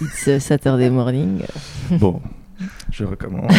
[0.00, 1.42] It's Saturday morning.
[1.90, 2.20] Bon,
[2.92, 3.52] je recommence.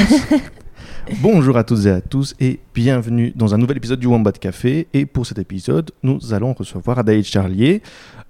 [1.22, 4.88] Bonjour à toutes et à tous et bienvenue dans un nouvel épisode du Wombat Café.
[4.94, 7.82] Et pour cet épisode, nous allons recevoir Adaïd Charlier,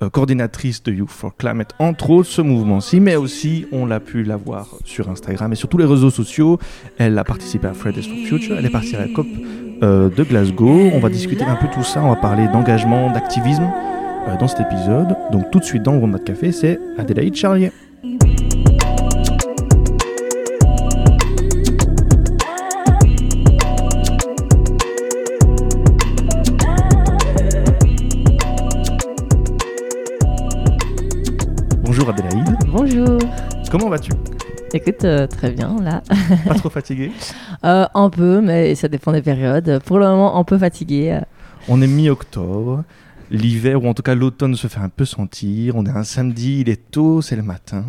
[0.01, 4.23] euh, coordinatrice de Youth for Climate, entre autres ce mouvement-ci, mais aussi on l'a pu
[4.23, 6.57] la voir sur Instagram et sur tous les réseaux sociaux.
[6.97, 9.27] Elle a participé à Fridays for Future, elle est partie à la COP
[9.83, 10.89] euh, de Glasgow.
[10.93, 13.69] On va discuter un peu tout ça, on va parler d'engagement, d'activisme
[14.27, 15.15] euh, dans cet épisode.
[15.31, 17.71] Donc tout de suite dans le Wombat Café, c'est Adélaïde Charlier.
[31.83, 33.19] Bonjour Adélaïde, Bonjour.
[33.71, 34.11] comment vas-tu?
[34.73, 36.01] Écoute, euh, très bien là.
[36.47, 37.11] Pas trop fatigué?
[37.65, 39.81] Euh, un peu, mais ça dépend des périodes.
[39.85, 41.11] Pour le moment, un peu fatigué.
[41.13, 41.21] euh.
[41.67, 42.83] On est mi-octobre,
[43.31, 45.75] l'hiver ou en tout cas l'automne se fait un peu sentir.
[45.75, 47.85] On est un samedi, il est tôt, c'est le matin.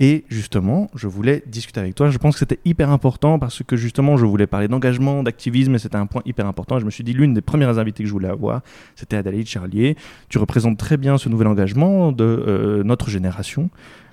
[0.00, 2.08] Et justement, je voulais discuter avec toi.
[2.08, 5.78] Je pense que c'était hyper important parce que justement, je voulais parler d'engagement, d'activisme et
[5.78, 6.76] c'était un point hyper important.
[6.76, 8.60] Et je me suis dit, l'une des premières invitées que je voulais avoir,
[8.94, 9.96] c'était Adélaïde Charlier.
[10.28, 13.70] Tu représentes très bien ce nouvel engagement de euh, notre génération.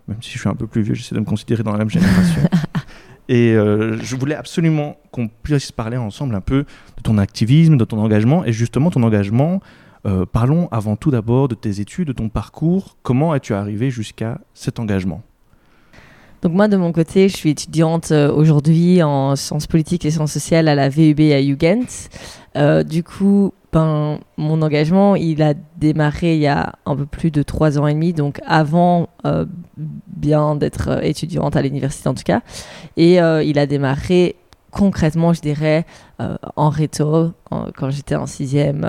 [0.08, 1.90] Même si je suis un peu plus vieux, j'essaie de me considérer dans la même
[1.90, 2.42] génération.
[3.28, 6.66] Et euh, je voulais absolument qu'on puisse parler ensemble un peu
[6.98, 8.46] de ton activisme, de ton engagement.
[8.46, 9.62] Et justement, ton engagement,
[10.06, 12.96] euh, parlons avant tout d'abord de tes études, de ton parcours.
[13.02, 15.22] Comment es-tu arrivé jusqu'à cet engagement?
[16.44, 20.34] Donc moi, de mon côté, je suis étudiante euh, aujourd'hui en sciences politiques et sciences
[20.34, 21.88] sociales à la VUB à Jugend.
[22.56, 27.32] Euh, du coup, ben, mon engagement, il a démarré il y a un peu plus
[27.32, 29.10] de trois ans et demi, donc avant
[30.08, 32.42] bien d'être étudiante à l'université en tout cas.
[32.96, 34.38] Et il a démarré
[34.72, 35.86] concrètement, je dirais,
[36.56, 38.88] en réto, quand j'étais en sixième,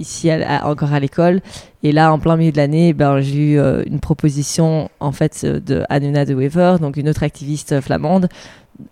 [0.00, 0.30] ici
[0.64, 1.40] encore à l'école.
[1.82, 5.42] Et là, en plein milieu de l'année, ben, j'ai eu euh, une proposition en fait
[5.44, 8.28] euh, de Anuna de Wever, donc une autre activiste flamande,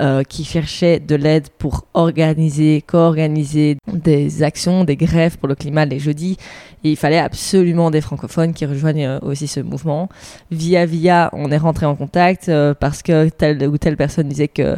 [0.00, 5.84] euh, qui cherchait de l'aide pour organiser, co-organiser des actions, des grèves pour le climat
[5.84, 6.38] les jeudis.
[6.84, 10.08] Et il fallait absolument des francophones qui rejoignent aussi ce mouvement.
[10.50, 12.50] Via via, on est rentré en contact
[12.80, 14.76] parce que telle ou telle personne disait que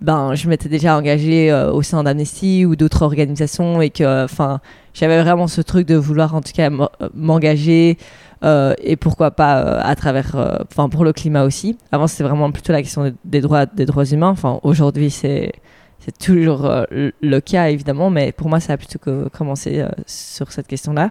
[0.00, 4.60] ben je m'étais déjà engagée euh, au sein d'Amnesty ou d'autres organisations et que enfin
[4.94, 6.70] j'avais vraiment ce truc de vouloir en tout cas
[7.14, 7.98] m'engager
[8.44, 11.76] euh, et pourquoi pas euh, à travers euh, enfin pour le climat aussi.
[11.90, 14.28] Avant c'était vraiment plutôt la question des- droits des droits humains.
[14.30, 15.52] Enfin aujourd'hui c'est
[15.98, 19.00] c'est toujours le- cas évidemment mais pour moi ça a plutôt
[19.36, 21.10] commencé sur cette question là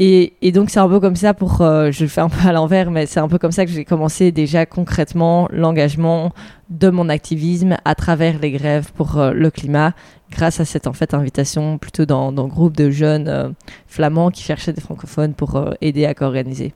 [0.00, 2.48] et, et donc c'est un peu comme ça pour euh, je le fais un peu
[2.48, 6.32] à l'envers mais c'est un peu comme ça que j'ai commencé déjà concrètement l'engagement
[6.70, 9.92] de mon activisme à travers les grèves pour euh, le climat
[10.32, 13.48] grâce à cette en fait invitation plutôt dans, dans groupe de jeunes euh,
[13.86, 16.72] flamands qui cherchaient des francophones pour aider à co-organiser.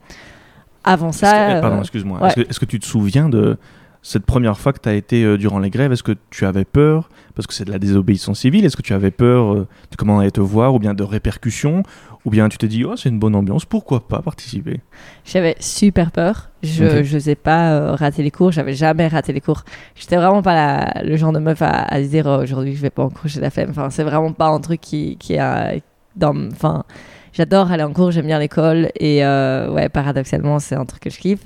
[0.85, 2.19] Avant que- ça, eh, Pardon, excuse-moi.
[2.21, 2.27] ouais.
[2.29, 3.57] Est-ce que, est-ce que tu te souviens de
[4.01, 5.91] cette première fois que tu as été durant les grèves?
[5.91, 7.09] Est-ce que tu avais peur?
[7.35, 8.63] Parce que c'est de la désobéissance civile.
[8.63, 9.65] Est-ce que tu avais peur de
[9.97, 11.83] comment on allait te voir ou bien de répercussions?
[12.25, 14.81] Ou bien tu t'es dit, oh, c'est une bonne ambiance, pourquoi pas participer?
[15.23, 16.49] J'avais super peur.
[16.63, 18.51] Je n'osais pas euh, rater les cours.
[18.51, 19.63] J'avais jamais raté les cours.
[19.95, 22.81] J'étais vraiment pas la- le genre de meuf à, à se dire oh, aujourd'hui je
[22.81, 23.69] vais pas en cours, j'ai la flemme.
[23.69, 25.81] Enfin, c'est vraiment pas un truc qui, qui est
[26.17, 26.35] dans.
[26.51, 26.83] Enfin,
[27.31, 31.09] j'adore aller en cours, j'aime bien l'école et euh, ouais, paradoxalement, c'est un truc que
[31.09, 31.43] je kiffe.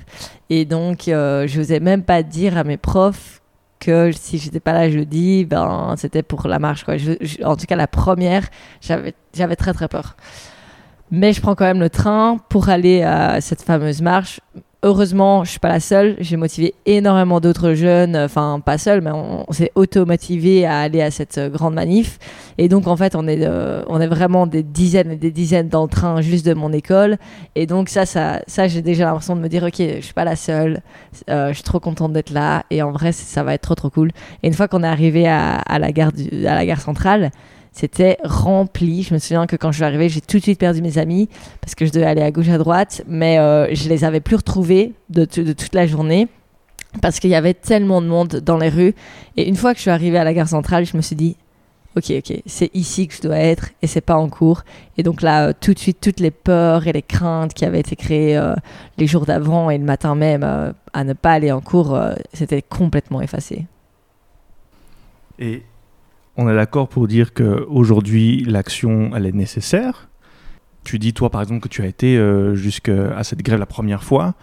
[0.50, 3.40] Et donc, euh, je n'osais même pas dire à mes profs
[3.78, 6.96] que si j'étais pas là jeudi, ben c'était pour la marche quoi.
[6.96, 8.42] Je- je- en tout cas, la première,
[8.80, 10.16] j'avais très très peur.
[11.10, 14.40] Mais je prends quand même le train pour aller à cette fameuse marche.
[14.82, 16.14] Heureusement, je suis pas la seule.
[16.18, 21.00] J'ai motivé énormément d'autres jeunes, enfin pas seul, mais on, on s'est auto-motivé à aller
[21.00, 22.18] à cette euh, grande manif.
[22.58, 25.70] Et donc en fait, on est, euh, on est vraiment des dizaines et des dizaines
[25.70, 27.16] dans le train juste de mon école.
[27.54, 30.24] Et donc ça, ça, ça j'ai déjà l'impression de me dire, ok, je suis pas
[30.24, 30.80] la seule.
[31.30, 32.64] Euh, je suis trop contente d'être là.
[32.70, 34.10] Et en vrai, ça va être trop trop cool.
[34.42, 37.30] Et une fois qu'on est arrivé à la gare du- à la gare centrale,
[37.74, 39.02] c'était rempli.
[39.02, 41.28] Je me souviens que quand je suis arrivée, j'ai tout de suite perdu mes amis
[41.60, 44.36] parce que je devais aller à gauche à droite, mais euh, je les avais plus
[44.36, 46.28] retrouvés de, toute la journée
[47.02, 48.94] parce qu'il y avait tellement de monde dans les rues.
[49.36, 51.36] Et une fois que je suis arrivée à la gare centrale, je me suis dit,
[51.96, 54.62] ok, ok, c'est ici que je dois être et c'est pas en cours.
[54.96, 57.80] Et donc là, euh, tout de suite, toutes les peurs et les craintes qui avaient
[57.80, 58.54] été créées euh,
[58.98, 62.14] les jours d'avant et le matin même euh, à ne pas aller en cours, euh,
[62.32, 63.66] c'était complètement effacé.
[65.40, 65.62] Et
[66.36, 70.08] on est d'accord pour dire qu'aujourd'hui, l'action, elle est nécessaire.
[70.84, 74.02] Tu dis, toi, par exemple, que tu as été euh, jusqu'à cette grève la première
[74.02, 74.34] fois.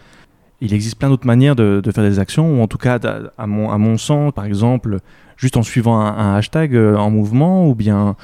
[0.62, 3.00] Il existe plein d'autres manières de, faire des actions, ou en tout cas,
[3.38, 5.00] à, mon, sens, par exemple,
[5.38, 8.16] juste en suivant un, hashtag euh, en mouvement, ou bien,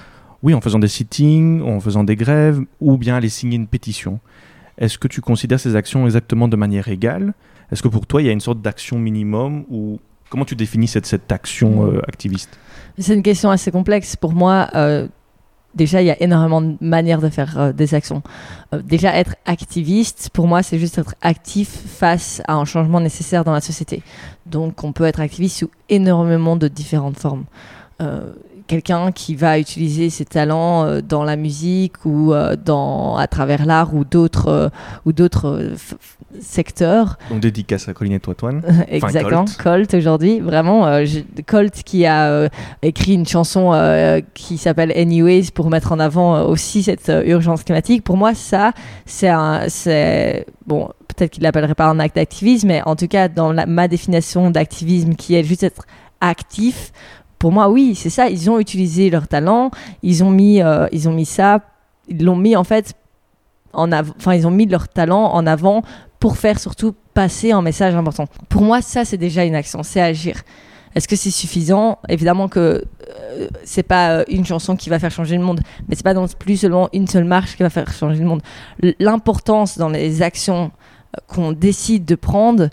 [0.44, 4.20] oui, en faisant des sittings, en faisant des grèves, ou bien aller signer une pétition.
[4.78, 7.34] Est-ce que tu considères ces actions exactement de manière égale?
[7.72, 10.00] Est-ce que pour toi, il y a une sorte d'action minimum ou
[10.30, 12.58] comment tu définis cette, cette action euh, activiste?
[12.98, 14.16] C'est une question assez complexe.
[14.16, 15.08] Pour moi, euh,
[15.76, 18.24] déjà, il y a énormément de manières de faire euh, des actions.
[18.74, 23.44] Euh, déjà, être activiste, pour moi, c'est juste être actif face à un changement nécessaire
[23.44, 24.02] dans la société.
[24.46, 27.46] Donc, on peut être activiste sous énormément de différentes formes.
[28.68, 33.66] Quelqu'un qui va utiliser ses talents euh, dans la musique ou euh, dans, à travers
[33.66, 34.70] l'art ou d'autres euh,
[35.06, 35.72] ou d'autres
[36.42, 37.18] secteurs.
[37.30, 38.62] Donc dédicace à Colline et Toitoine.
[38.90, 39.58] Exactement, Colt.
[39.58, 40.86] Colt, aujourd'hui, vraiment,
[41.46, 42.50] Colt qui a
[42.82, 43.72] écrit une chanson
[44.34, 48.04] qui s'appelle Anyways pour mettre en avant aussi cette urgence climatique.
[48.04, 48.74] Pour moi, ça,
[49.06, 53.66] c'est bon, peut-être qu'il l'appellerait pas un acte d'activisme, mais en tout cas, dans la-
[53.66, 55.84] ma définition d'activisme, qui est juste être
[56.22, 56.92] actif.
[57.40, 58.30] Pour moi, oui, c'est ça.
[58.30, 59.72] Ils ont utilisé leur talent,
[60.04, 61.60] ils ont mis, euh, ils ont mis ça,
[62.08, 62.96] ils l'ont mis en fait
[63.74, 65.84] en enfin, ils ont mis leur talent en avant
[66.20, 68.26] pour faire surtout passer un message important.
[68.50, 70.42] Pour moi, ça, c'est déjà une action, c'est agir.
[70.96, 72.00] Est-ce que c'est suffisant?
[72.10, 75.96] Évidemment que euh, c'est pas euh, une chanson qui va faire changer le monde, mais
[75.96, 78.42] c'est pas non plus seulement une seule marche qui va faire changer le monde.
[79.00, 80.72] L'importance dans les actions
[81.16, 82.70] euh, qu'on décide de prendre,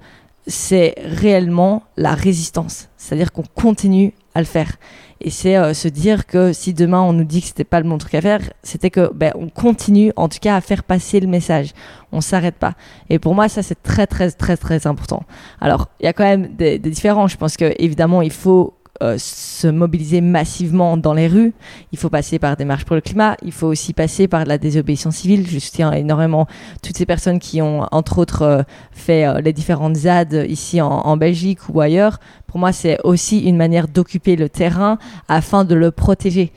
[0.46, 2.88] c'est réellement la résistance.
[2.96, 4.72] C'est-à-dire qu'on continue à le faire.
[5.20, 7.88] Et c'est euh, se dire que si demain on nous dit que c'était pas le
[7.88, 11.20] bon truc à faire, c'était que ben, on continue en tout cas à faire passer
[11.20, 11.72] le message.
[12.12, 12.74] On s'arrête pas.
[13.10, 15.22] Et pour moi, ça c'est très très très très important.
[15.60, 17.32] Alors il y a quand même des, des différences.
[17.32, 21.52] Je pense que évidemment il faut euh, se mobiliser massivement dans les rues.
[21.90, 23.36] Il faut passer par des marches pour le climat.
[23.42, 25.48] Il faut aussi passer par la désobéissance civile.
[25.48, 26.46] Je soutiens énormément
[26.80, 28.62] toutes ces personnes qui ont, entre autres, euh,
[28.92, 32.20] fait euh, les différentes ZAD ici en, Belgique ou ailleurs.
[32.46, 36.52] Pour moi, c'est aussi une manière d'occuper le terrain afin de le protéger.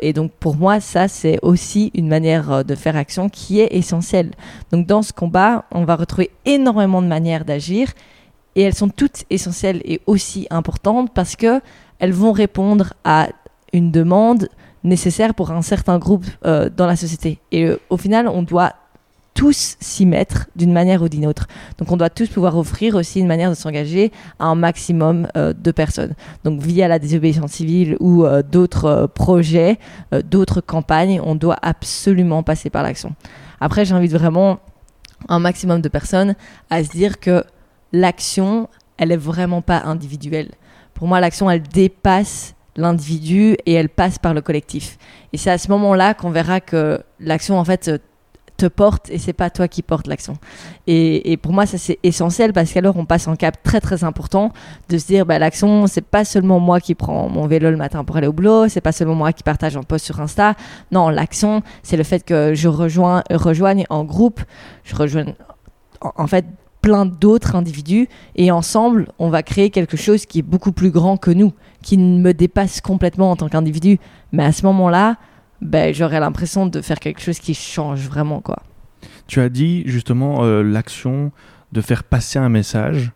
[0.00, 4.32] Et donc, pour moi, ça, c'est aussi une manière de faire action qui est essentielle.
[4.72, 7.92] Donc, dans ce combat, on va retrouver énormément de manières d'agir
[8.58, 11.60] et elles sont toutes essentielles et aussi importantes parce que
[12.00, 13.28] elles vont répondre à
[13.72, 14.48] une demande
[14.82, 17.38] nécessaire pour un certain groupe euh, dans la société.
[17.52, 18.72] Et euh, au final, on doit
[19.32, 21.46] tous s'y mettre d'une manière ou d'une autre.
[21.78, 24.10] Donc on doit tous pouvoir offrir aussi une manière de s'engager
[24.40, 26.14] à un maximum euh, de personnes.
[26.42, 29.78] Donc via la désobéissance civile ou d'autres projets,
[30.24, 33.14] d'autres campagnes, on doit absolument passer par l'action.
[33.60, 34.58] Après, j'invite vraiment
[35.28, 36.34] un maximum de personnes
[36.70, 37.44] à se dire que
[37.92, 40.50] l'action, elle est vraiment pas individuelle.
[40.94, 44.98] Pour moi, l'action, elle dépasse l'individu et elle passe par le collectif.
[45.32, 48.00] Et c'est à ce moment-là qu'on verra que l'action, en fait,
[48.58, 50.34] te porte et c'est pas toi qui porte l'action.
[50.86, 54.52] Et, pour moi, ça c'est essentiel parce qu'alors on passe un cap très très important
[54.88, 58.04] de se dire bah, l'action, c'est pas seulement moi qui prends mon vélo le matin
[58.04, 60.54] pour aller au boulot, c'est pas seulement moi qui partage un post sur Insta.
[60.90, 64.40] Non, l'action, c'est le fait que je rejoins, rejoigne en groupe,
[64.84, 65.26] je rejoins
[66.00, 66.44] en fait
[66.80, 71.16] plein d'autres individus et ensemble, on va créer quelque chose qui est beaucoup plus grand
[71.16, 71.52] que nous,
[71.82, 73.98] qui me dépasse complètement en tant qu'individu.
[74.32, 75.16] Mais à ce moment-là,
[75.60, 78.62] ben, j'aurais l'impression de faire quelque chose qui change vraiment quoi.
[79.26, 81.32] Tu as dit justement euh, l'action
[81.72, 83.12] de faire passer un message.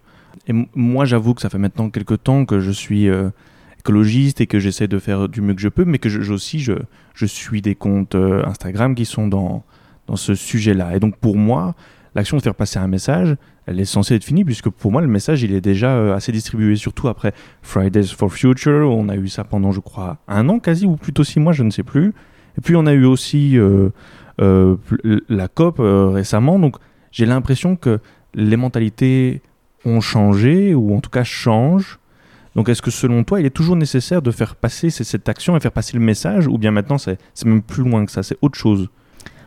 [0.48, 3.30] Et moi, j'avoue que ça fait maintenant quelques temps que je suis euh,
[3.78, 6.58] écologiste et que j'essaie de faire du mieux que je peux, mais que je, aussi
[6.60, 9.64] je suis des comptes euh, Instagram qui sont dans,
[10.06, 10.96] dans ce sujet-là.
[10.96, 11.74] Et donc pour moi,
[12.14, 13.36] l'action de faire passer un message,
[13.66, 16.32] elle est censée être finie, puisque pour moi, le message, il est déjà euh, assez
[16.32, 18.90] distribué, surtout après Fridays for Future.
[18.90, 21.62] On a eu ça pendant, je crois, un an quasi, ou plutôt six mois, je
[21.62, 22.12] ne sais plus.
[22.58, 23.88] Et puis on a eu aussi euh,
[24.40, 24.76] euh,
[25.28, 26.58] la COP récemment.
[26.58, 26.76] Donc
[27.10, 28.00] j'ai l'impression que
[28.34, 29.40] les mentalités
[29.84, 31.98] ont changé, ou en tout cas changent.
[32.54, 35.60] Donc est-ce que selon toi, il est toujours nécessaire de faire passer cette action et
[35.60, 38.58] faire passer le message, ou bien maintenant c'est même plus loin que ça, c'est autre
[38.58, 38.90] chose?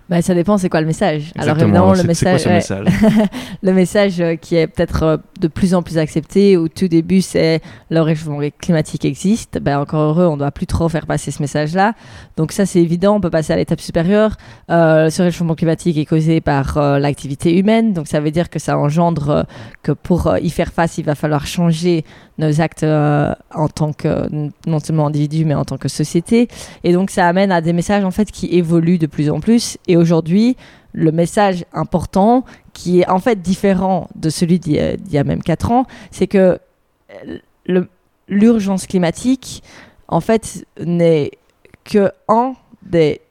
[0.09, 1.31] Ben, ça dépend, c'est quoi le message.
[1.37, 2.85] Alors évidemment, le quoi message, ouais, message?
[3.63, 7.21] le message euh, qui est peut-être euh, de plus en plus accepté, au tout début,
[7.21, 9.59] c'est le réchauffement climatique existe.
[9.59, 11.93] Ben, encore heureux, on doit plus trop faire passer ce message-là.
[12.37, 14.37] Donc ça, c'est évident, on peut passer à l'étape supérieure.
[14.69, 18.59] Euh, ce réchauffement climatique est causé par euh, l'activité humaine, donc ça veut dire que
[18.59, 19.43] ça engendre euh,
[19.83, 22.05] que pour euh, y faire face, il va falloir changer
[22.37, 24.27] nos actes euh, en tant que,
[24.67, 26.47] non seulement individu, mais en tant que société.
[26.83, 29.77] Et donc ça amène à des messages en fait qui évoluent de plus en plus.
[29.87, 30.55] Et aujourd'hui,
[30.93, 34.73] le message important, qui est en fait différent de celui d'il
[35.09, 36.59] y, a- même 4 ans, c'est que
[37.67, 37.83] euh,
[38.27, 39.63] l'urgence climatique,
[40.07, 41.31] en fait, n'est
[41.83, 43.21] que un des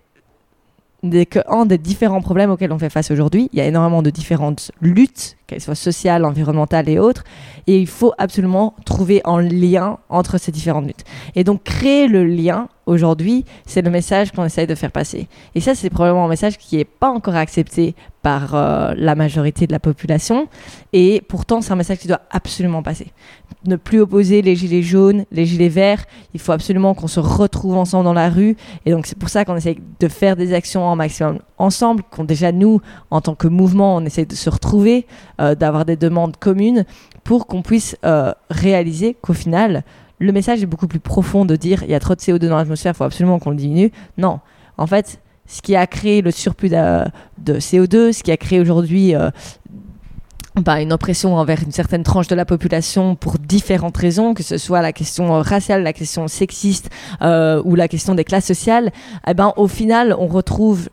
[1.26, 3.50] que un des différents problèmes auxquels on fait face aujourd'hui.
[3.52, 7.24] Il y a énormément de différentes luttes qu'elles soient sociales, environnementales et autres.
[7.66, 11.04] Et il faut absolument trouver un lien entre ces différentes luttes.
[11.34, 15.28] Et donc créer le lien aujourd'hui, c'est le message qu'on essaye de faire passer.
[15.54, 19.66] Et ça, c'est probablement un message qui n'est pas encore accepté par euh, la majorité
[19.66, 20.48] de la population.
[20.94, 23.08] Et pourtant, c'est un message qui doit absolument passer.
[23.66, 26.04] Ne plus opposer les gilets jaunes, les gilets verts.
[26.32, 28.56] Il faut absolument qu'on se retrouve ensemble dans la rue.
[28.86, 32.24] Et donc, c'est pour ça qu'on essaye de faire des actions en maximum ensemble, qu'on
[32.24, 35.06] déjà, nous, en tant que mouvement, on essaye de se retrouver,
[35.40, 36.84] euh, d'avoir des demandes communes
[37.24, 39.82] pour qu'on puisse euh, réaliser qu'au final,
[40.20, 42.56] le message est beaucoup plus profond de dire il y a trop de CO2 dans
[42.56, 43.90] l'atmosphère, il faut absolument qu'on le diminue.
[44.16, 44.40] Non,
[44.78, 49.14] en fait, ce qui a créé le surplus de, CO2, ce qui a créé aujourd'hui
[49.14, 49.30] euh,
[50.60, 54.56] bah, une oppression envers une certaine tranche de la population pour différentes raisons, que ce
[54.56, 56.90] soit la question raciale, la question sexiste
[57.22, 58.92] euh, ou la question des classes sociales,
[59.26, 60.88] eh ben, au final, on retrouve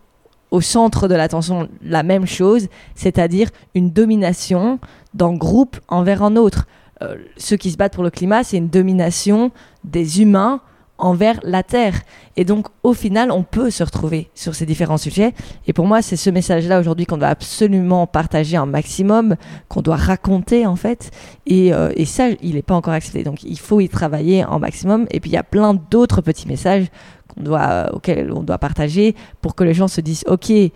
[0.51, 4.79] au centre de l'attention la même chose, c'est-à-dire une domination
[5.13, 6.67] d'un groupe envers un autre.
[7.01, 9.51] Euh, ceux qui se battent pour le climat, c'est une domination
[9.84, 10.62] des humains
[11.01, 12.01] envers la Terre.
[12.38, 15.34] Et donc, au final, on peut se retrouver sur ces différents sujets.
[15.67, 19.36] Et pour moi, c'est ce message-là aujourd'hui qu'on doit absolument partager un maximum,
[19.67, 21.12] qu'on doit raconter en fait.
[21.46, 23.24] Et, euh, et ça, il n'est pas encore accepté.
[23.24, 25.08] Donc, il faut y travailler en maximum.
[25.12, 26.86] Et puis, il y a plein d'autres petits messages
[27.27, 30.72] qu'on doit, auxquels on doit partager pour que les gens se disent, OK, il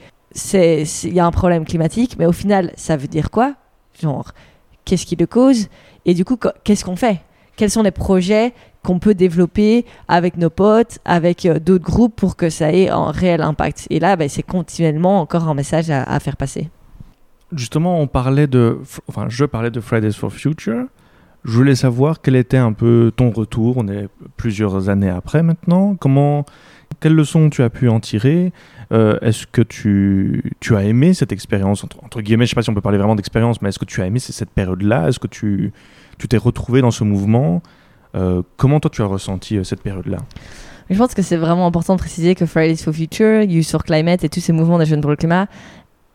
[1.14, 3.54] y a un problème climatique, mais au final, ça veut dire quoi?
[4.02, 4.32] Genre,
[4.84, 5.68] qu'est-ce qui le cause?
[6.06, 7.22] Et du coup, qu'est-ce qu'on fait?
[7.56, 8.54] Quels sont les projets?
[8.86, 13.12] Qu'on peut développer avec nos potes, avec euh, d'autres groupes pour que ça ait un
[13.12, 16.70] réel impact Et là, ben, c'est continuellement encore un message à, faire passer.
[17.52, 20.86] Justement, on parlait de, enfin, je parlais de Fridays for Future.
[21.44, 23.76] Je voulais savoir quel était un peu ton retour.
[23.78, 25.96] On est plusieurs années après maintenant.
[25.96, 26.46] Comment,
[27.00, 28.52] quelles leçons tu as pu en tirer?
[28.92, 32.46] Euh, Est-ce que tu, tu, as aimé cette expérience entre, entre, guillemets?
[32.46, 34.08] Je ne sais pas si on peut parler vraiment d'expérience, mais est-ce que tu as
[34.08, 35.10] aimé cette période-là?
[35.10, 35.72] Est-ce que tu
[36.18, 37.62] tu t'es retrouvé dans ce mouvement?
[38.58, 40.18] Comment toi tu as ressenti euh, cette période-là?
[40.90, 44.24] Je pense que c'est vraiment important de préciser que Fridays for Future, Youth for Climate
[44.24, 45.48] et tous ces mouvements des jeunes pour le climat,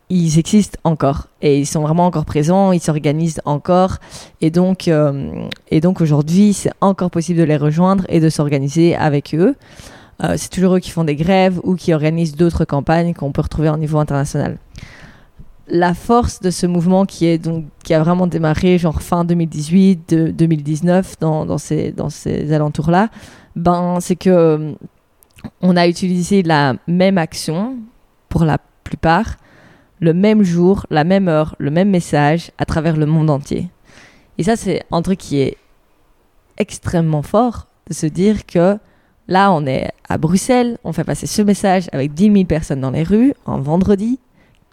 [0.08, 3.96] ils existent encore et ils sont vraiment encore présents, ils s'organisent encore
[4.40, 4.88] et donc,
[5.70, 9.54] et donc aujourd'hui c'est encore possible de les rejoindre et de s'organiser avec eux.
[10.22, 13.42] Euh, c'est toujours eux qui font des grèves ou qui organisent d'autres campagnes qu'on peut
[13.42, 14.58] retrouver au niveau international.
[15.70, 20.14] La force de ce mouvement qui, est donc, qui a vraiment démarré genre fin 2018,
[20.14, 23.08] 2019, dans, dans, ces, dans ces alentours-là,
[23.56, 24.72] ben, c'est que euh,
[25.62, 27.76] on a utilisé la même action
[28.28, 29.36] pour la plupart,
[30.00, 33.70] le même jour, la même heure, le même message à travers le monde entier.
[34.38, 35.56] Et ça, c'est un truc qui est
[36.58, 38.78] extrêmement fort de se dire que
[39.30, 42.90] Là, on est à Bruxelles, on fait passer ce message avec 10 000 personnes dans
[42.90, 44.18] les rues, en vendredi,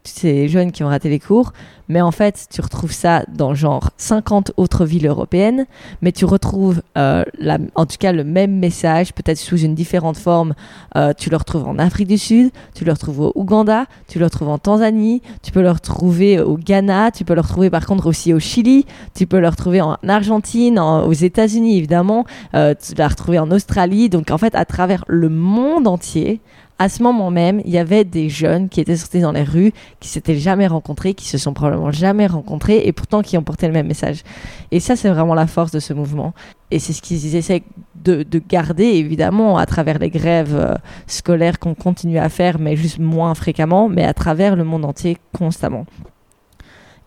[0.07, 1.53] ces jeunes qui ont raté les cours,
[1.89, 5.65] mais en fait, tu retrouves ça dans genre 50 autres villes européennes,
[6.01, 10.17] mais tu retrouves euh, la, en tout cas le même message, peut-être sous une différente
[10.17, 10.53] forme.
[10.95, 14.25] Euh, tu le retrouves en Afrique du Sud, tu le retrouves au Ouganda, tu le
[14.25, 18.07] retrouves en Tanzanie, tu peux le retrouver au Ghana, tu peux le retrouver par contre
[18.07, 18.85] aussi au Chili,
[19.15, 24.09] tu peux le retrouver en Argentine, aux États-Unis évidemment, euh, tu l'as retrouvé en Australie.
[24.09, 26.41] Donc en fait, à travers le monde entier,
[26.79, 29.73] à ce moment même, il y avait des jeunes qui étaient sortis dans les rues,
[29.99, 33.65] qui s'étaient jamais rencontrés, qui se sont probablement jamais rencontrés, et pourtant qui ont porté
[33.65, 34.23] le même message.
[34.69, 36.33] Et ça, c'est vraiment la force de ce mouvement.
[36.69, 37.63] Et c'est ce qu'ils essaient
[37.95, 40.75] de, garder, évidemment, à travers les grèves euh,
[41.07, 45.17] scolaires qu'on continue à faire, mais juste moins fréquemment, mais à travers le monde entier
[45.35, 45.85] constamment.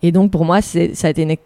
[0.03, 1.37] Et donc, pour moi, ça a été une.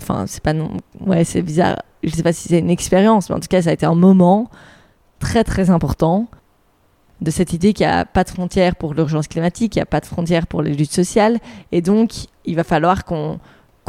[0.00, 0.52] Enfin, c'est pas.
[0.52, 0.70] Non...
[1.04, 1.82] Ouais, c'est bizarre.
[2.02, 3.94] Je sais pas si c'est une expérience, mais en tout cas, ça a été un
[3.94, 4.50] moment
[5.18, 6.28] très, très important
[7.22, 9.86] de cette idée qu'il n'y a pas de frontières pour l'urgence climatique, il n'y a
[9.86, 11.38] pas de frontières pour les luttes sociales,
[11.70, 12.12] et donc
[12.44, 13.38] il va falloir qu'on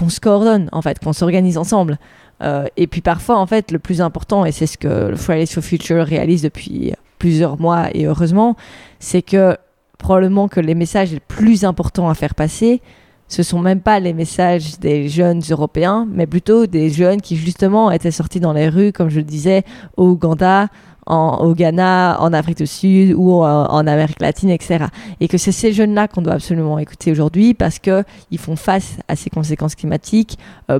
[0.07, 1.97] se coordonne, en fait, qu'on s'organise ensemble.
[2.41, 5.47] Euh, et puis parfois, en fait, le plus important, et c'est ce que le Fridays
[5.47, 8.55] for Future réalise depuis plusieurs mois, et heureusement,
[8.99, 9.57] c'est que
[9.97, 12.81] probablement que les messages les plus importants à faire passer,
[13.29, 17.89] ce sont même pas les messages des jeunes européens, mais plutôt des jeunes qui justement
[17.89, 19.63] étaient sortis dans les rues, comme je le disais,
[19.97, 20.67] au Ouganda,
[21.07, 24.85] au Ghana, en Afrique du Sud ou en, Amérique latine, etc.
[25.19, 28.03] Et que c'est ces jeunes-là qu'on doit absolument écouter aujourd'hui parce qu'ils
[28.37, 30.37] font face à ces conséquences climatiques
[30.69, 30.79] euh,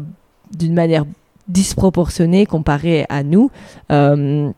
[0.58, 1.06] d'une manière
[1.48, 3.51] disproportionnée comparée à nous.
[3.92, 4.51] Euh,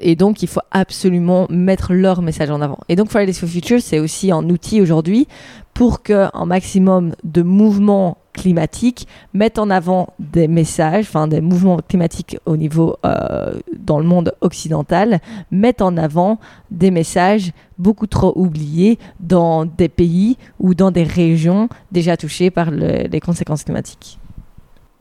[0.00, 2.78] et donc, il faut absolument mettre leur message en avant.
[2.88, 5.26] Et donc, Fridays for Future, c'est aussi un outil aujourd'hui
[5.74, 12.38] pour qu'un maximum de mouvements climatiques mettent en avant des messages, enfin des mouvements climatiques
[12.46, 16.38] au niveau euh, dans le monde occidental, mettent en avant
[16.70, 22.70] des messages beaucoup trop oubliés dans des pays ou dans des régions déjà touchées par
[22.70, 24.18] les conséquences climatiques.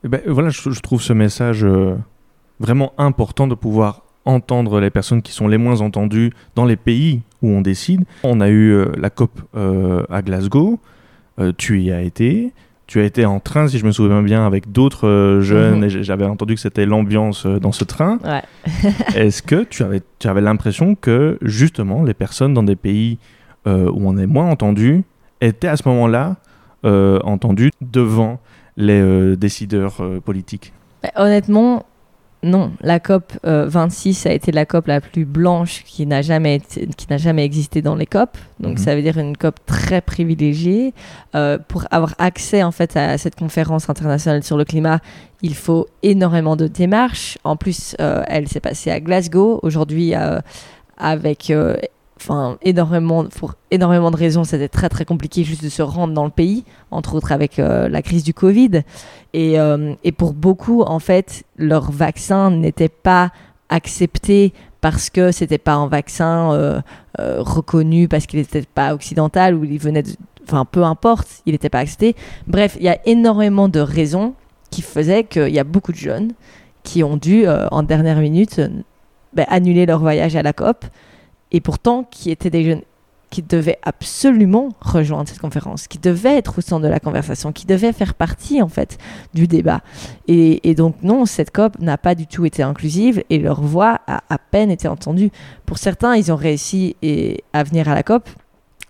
[0.04, 1.96] Eh ben, voilà, je, trouve ce message euh,
[2.60, 7.22] vraiment important de pouvoir entendre les personnes qui sont les moins entendues dans les pays
[7.42, 8.04] où on décide.
[8.24, 9.32] On a eu euh, la COP
[10.10, 10.80] à Glasgow,
[11.58, 12.52] tu y as été,
[12.88, 15.84] tu as été en train, si je me souviens bien, avec d'autres euh, jeunes, mhm.
[15.84, 18.18] et j'avais entendu que c'était l'ambiance euh, dans ce train.
[18.24, 18.42] Ouais.
[19.16, 23.20] Est-ce que tu avais, tu avais l'impression que, justement, les personnes dans des pays
[23.68, 25.04] euh, où on est moins entendu
[25.42, 26.38] étaient à ce moment-là
[26.84, 28.40] entendues devant
[28.78, 30.72] les décideurs politiques?
[31.04, 31.86] Bah, Honnêtement,
[32.44, 36.60] non, la COP 26 euh, a été la COP la plus blanche qui n'a jamais,
[36.60, 38.38] qui n'a jamais existé dans les COP.
[38.60, 38.78] Donc mhm.
[38.78, 40.94] ça veut dire une COP très privilégiée.
[41.36, 45.00] Euh, pour avoir accès en fait à cette conférence internationale sur le climat,
[45.42, 47.40] il faut énormément de démarches.
[47.44, 49.60] En plus, euh, elle s'est passée à Glasgow.
[49.64, 50.14] Aujourd'hui,
[50.98, 51.52] avec
[52.20, 56.26] enfin énormément pour énormément de raisons c'était très très compliqué juste de se rendre dans
[56.26, 58.82] le pays entre autres avec euh, la crise du Covid.
[59.34, 63.32] Et, euh, et, pour beaucoup en fait leur vaccin n'était pas
[63.70, 66.82] accepté parce que c'était pas un vaccin euh,
[67.18, 70.04] reconnu parce qu'il n'était pas occidental ou il venait
[70.44, 72.16] enfin peu importe il n'était pas accepté.
[72.48, 74.34] Bref il y a énormément de raisons
[74.72, 76.34] qui faisaient qu'il y a beaucoup de jeunes
[76.84, 78.62] qui ont dû en dernière minute
[79.34, 80.86] ben, annuler leur voyage à la COP
[81.52, 82.82] et pourtant qui étaient des jeunes
[83.30, 87.66] qui devaient absolument rejoindre cette conférence, qui devaient être au centre de la conversation, qui
[87.66, 88.98] devaient faire partie en fait
[89.34, 89.82] du débat.
[90.28, 94.24] Et, donc non, cette COP n'a pas du tout été inclusive et leur voix a
[94.30, 95.30] à peine été entendue.
[95.66, 98.30] Pour certains, ils ont réussi et, à venir à la COP.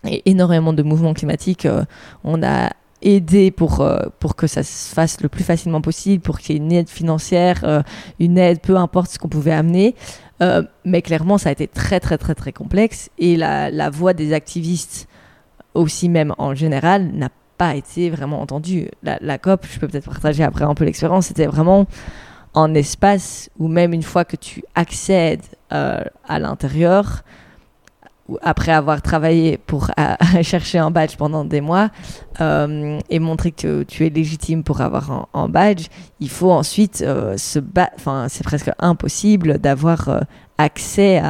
[0.04, 1.84] Et énormément de mouvements climatiques, euh,
[2.22, 2.70] on a
[3.02, 6.58] aidé pour, euh, pour que ça se fasse le plus facilement possible, pour qu'il y
[6.58, 7.82] ait une aide financière, euh,
[8.20, 9.94] une aide, peu importe ce qu'on pouvait amener.
[10.40, 13.10] Euh, mais clairement, ça a été très, très, très, très complexe.
[13.18, 15.08] Et la, voix des activistes,
[15.74, 18.88] aussi même en général, n'a pas été vraiment entendue.
[19.02, 21.86] La, la COP, je peux peut-être partager après un peu l'expérience, c'était vraiment
[22.54, 25.42] un espace où même une fois que tu accèdes
[25.72, 27.22] euh, à l'intérieur,
[28.42, 29.90] après avoir travaillé pour
[30.42, 31.90] chercher un badge pendant des mois
[32.40, 35.86] euh, et montrer que tu es légitime pour avoir un, badge,
[36.20, 37.94] il faut ensuite euh, se battre.
[37.96, 40.20] Enfin, c'est presque impossible d'avoir euh,
[40.58, 41.22] accès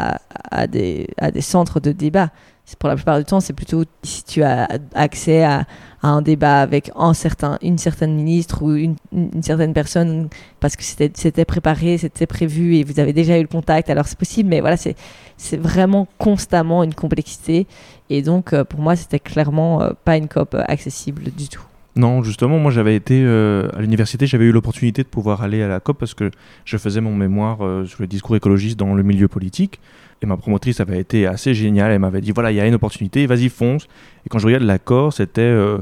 [0.50, 2.30] à, des, à des centres de débat.
[2.78, 5.64] Pour la plupart du temps, c'est plutôt si tu as accès à,
[6.02, 10.28] à un débat avec un certain, une certaine ministre ou une, une certaine personne
[10.61, 14.18] parce que c'était préparé, c'était prévu et vous avez déjà eu le contact, alors c'est
[14.18, 17.66] possible, mais voilà, c'est vraiment constamment une complexité.
[18.11, 21.62] Et donc, euh, pour moi, c'était clairement euh, pas une COP accessible du tout.
[21.96, 25.68] Non, justement, moi j'avais été euh, à l'université, j'avais eu l'opportunité de pouvoir aller à
[25.68, 26.30] la COP parce que
[26.64, 29.80] je faisais mon mémoire sur le discours écologiste dans le milieu politique.
[30.20, 31.92] Et ma promotrice avait été assez géniale.
[31.92, 33.87] Elle m'avait dit voilà, il y a une opportunité, vas-y, fonce.
[34.26, 35.78] Et quand je regarde l'accord, c'était euh,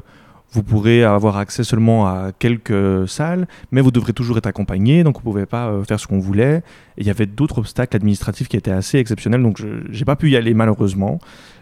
[0.53, 5.15] vous pourrez avoir accès seulement à quelques salles, mais vous devrez toujours être accompagné, donc
[5.15, 6.59] vous ne pouvez pas euh, faire ce qu'on voulait.
[6.97, 10.17] Et il y avait d'autres obstacles administratifs qui étaient assez exceptionnels, donc je n'ai pas
[10.17, 11.19] pu y aller malheureusement.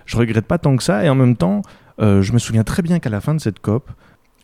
[0.06, 1.62] Je regrette pas tant que ça, et en même temps,
[2.00, 3.90] euh, je me souviens très bien qu'à la fin de cette COP,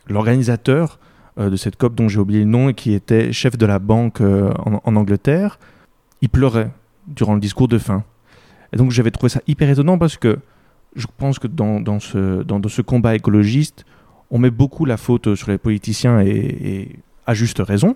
[0.07, 0.99] l'organisateur
[1.37, 4.19] de cette COP dont j'ai oublié le nom et qui était chef de la banque
[4.19, 5.59] en, en Angleterre,
[6.21, 6.69] il pleurait
[7.07, 8.03] durant le discours de fin.
[8.73, 10.39] Et donc j'avais trouvé ça hyper étonnant parce que
[10.95, 13.85] je pense que dans, dans, ce, dans, ce combat écologiste,
[14.29, 16.89] on met beaucoup la faute sur les politiciens et,
[17.25, 17.95] à juste raison,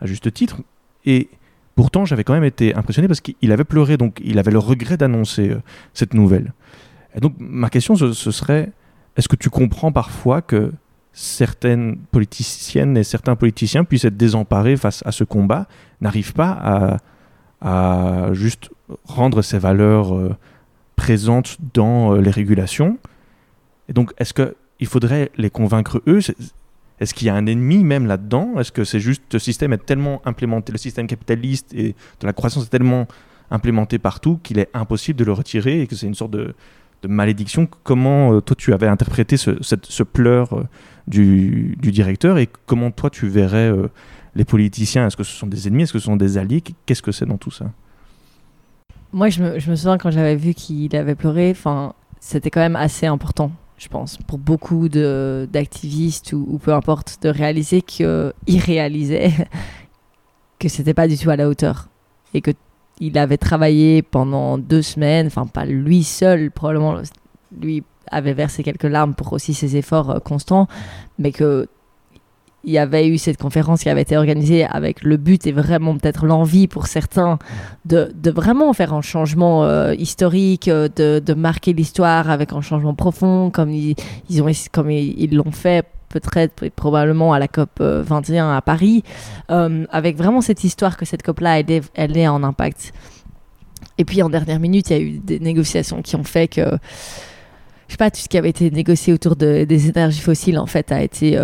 [0.00, 0.58] à juste titre.
[1.04, 1.28] Et
[1.74, 4.96] pourtant, j'avais quand même été impressionné parce qu'il avait pleuré, donc il avait le regret
[4.96, 5.62] d'annoncer euh,
[5.94, 6.52] cette nouvelle.
[7.14, 8.72] Et donc ma question, ce, serait,
[9.16, 10.72] est-ce que tu comprends parfois que
[11.12, 15.66] certaines politiciennes et certains politiciens puissent être désemparés face à ce combat,
[16.00, 16.96] n'arrivent pas à,
[17.60, 18.70] à juste
[19.04, 20.34] rendre ces valeurs euh,
[20.96, 22.98] présentes dans euh, les régulations.
[23.88, 26.20] Et donc, est-ce qu'il faudrait les convaincre eux?
[26.98, 28.54] Est-ce qu'il y a un ennemi même là-dedans?
[28.58, 32.32] Est-ce que c'est juste le système est tellement implémenté, le système capitaliste et de la
[32.32, 33.06] croissance est tellement
[33.50, 36.54] implémenté partout qu'il est impossible de le retirer et que c'est une sorte de,
[37.06, 37.68] malédiction?
[37.84, 40.64] Comment euh, toi tu avais interprété ce, ce pleur
[41.06, 43.70] du, du, directeur et comment toi tu verrais
[44.34, 46.62] les politiciens, est-ce que ce sont des ennemis, est-ce que ce sont des alliés?
[46.84, 47.66] Qu'est-ce que c'est dans tout ça?
[49.16, 51.56] Moi, je me, souviens quand j'avais vu qu'il avait pleuré,
[52.20, 57.80] c'était quand même assez important, je pense, pour beaucoup d'activistes ou, peu importe, de réaliser
[57.80, 59.32] qu'ils réalisaient
[60.58, 61.88] que c'était pas du tout à la hauteur
[62.34, 62.50] et que
[63.00, 67.00] il avait travaillé pendant deux semaines, enfin pas lui seul, probablement
[67.58, 70.68] lui avait versé quelques larmes pour aussi ses efforts euh, constants,
[71.18, 71.68] mais que
[72.66, 75.96] il y avait eu cette conférence qui avait été organisée avec le but et vraiment
[75.96, 77.38] peut-être l'envie pour certains
[77.84, 82.60] de, de, vraiment faire un changement euh, historique, euh, de, de marquer l'histoire avec un
[82.60, 83.94] changement profond, comme ils,
[84.42, 89.04] ont, comme ils l'ont fait peut-être probablement à la COP 21 à Paris,
[89.50, 92.92] euh, avec vraiment cette histoire que cette COP-là, elle, elle ait un impact.
[93.98, 96.62] Et puis en dernière minute, il y a eu des négociations qui ont fait que
[97.88, 100.66] je sais pas, tout ce qui avait été négocié autour de, des énergies fossiles, en
[100.66, 101.38] fait, a été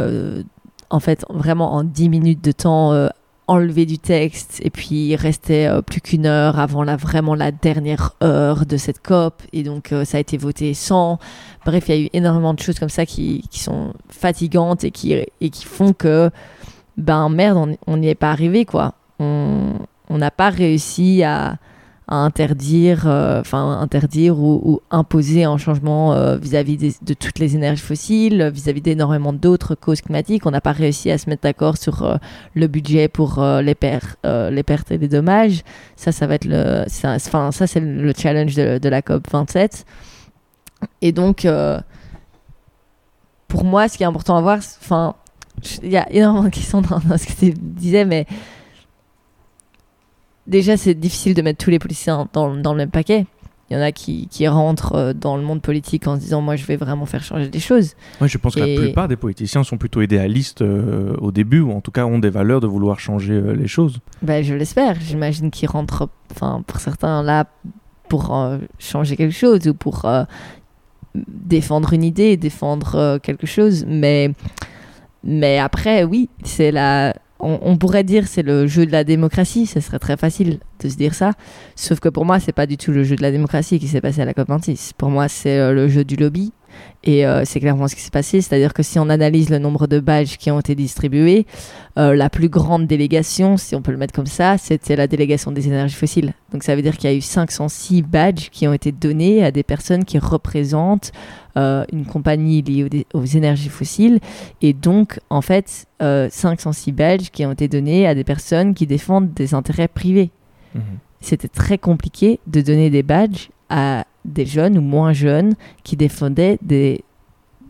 [0.93, 3.09] en fait, vraiment en 10 minutes de temps euh,
[3.49, 7.51] enlevé du texte et puis il restait euh, plus qu'une heure avant la, vraiment la
[7.51, 11.19] dernière heure de cette COP et donc euh, ça a été voté sans.
[11.65, 14.91] Bref, il y a eu énormément de choses comme ça qui, qui sont fatigantes et
[14.91, 16.31] qui, et qui font que,
[16.99, 18.93] ben merde, on n'y est pas arrivé quoi.
[19.19, 21.57] On n'a pas réussi à,
[22.09, 27.83] à interdire, euh, enfin interdire ou, imposer un changement euh, vis-à-vis de toutes les énergies
[27.83, 30.45] fossiles, vis-à-vis d'énormément d'autres causes climatiques.
[30.47, 32.17] On n'a pas réussi à se mettre d'accord sur euh,
[32.55, 35.63] le budget pour les, les pertes et les dommages.
[35.97, 36.85] Ça, ça va être le,
[37.15, 39.85] enfin ça c'est le challenge de, la COP 27.
[41.01, 41.47] Et donc,
[43.47, 45.15] pour moi, ce qui est important à voir, enfin,
[45.83, 48.27] il y a énormément de questions dans ce que tu disais, mais
[50.47, 53.27] déjà, c'est difficile de mettre tous les politiciens dans, dans, le même paquet.
[53.71, 56.43] Il y en a qui, qui, rentrent euh, dans le monde politique en se disant
[56.43, 57.95] Moi, je vais vraiment faire changer des choses.
[58.21, 61.73] Oui, je pense que la plupart des politiciens sont plutôt idéalistes euh, au début, ou
[61.73, 64.01] en tout cas ont des valeurs de vouloir changer euh, les choses.
[64.21, 65.01] Ben, je l'espère.
[65.01, 67.47] J'imagine qu'ils rentrent, enfin, pour certains, là,
[68.09, 68.37] pour
[68.79, 70.05] changer quelque chose ou pour
[71.15, 73.87] défendre une idée, défendre quelque chose.
[73.89, 74.33] Mais,
[75.25, 79.81] mais après, oui, c'est la on, pourrait dire c'est le jeu de la démocratie, ce
[79.81, 81.33] serait très facile de se dire ça.
[81.75, 84.01] Sauf que pour moi, c'est pas du tout le jeu de la démocratie qui s'est
[84.01, 84.93] passé à la COP26.
[84.97, 86.53] Pour moi, c'est euh, le jeu du lobby.
[87.05, 88.41] Et euh, c'est clairement ce qui s'est passé.
[88.41, 91.47] C'est-à-dire que si on analyse le nombre de badges qui ont été distribués,
[91.99, 95.51] euh, la plus grande délégation, si on peut le mettre comme ça, c'était la délégation
[95.51, 96.33] des énergies fossiles.
[96.53, 99.51] Donc ça veut dire qu'il y a eu 506 badges qui ont été donnés à
[99.51, 101.11] des personnes qui représentent
[101.57, 104.21] euh, une compagnie liée aux, énergies fossiles.
[104.61, 109.33] Et donc, en fait, 506 badges qui ont été donnés à des personnes qui défendent
[109.33, 110.31] des intérêts privés.
[110.75, 110.81] Mmh.
[111.21, 115.55] C'était très compliqué de donner des badges à des jeunes ou moins jeunes
[115.85, 117.05] qui défendaient des,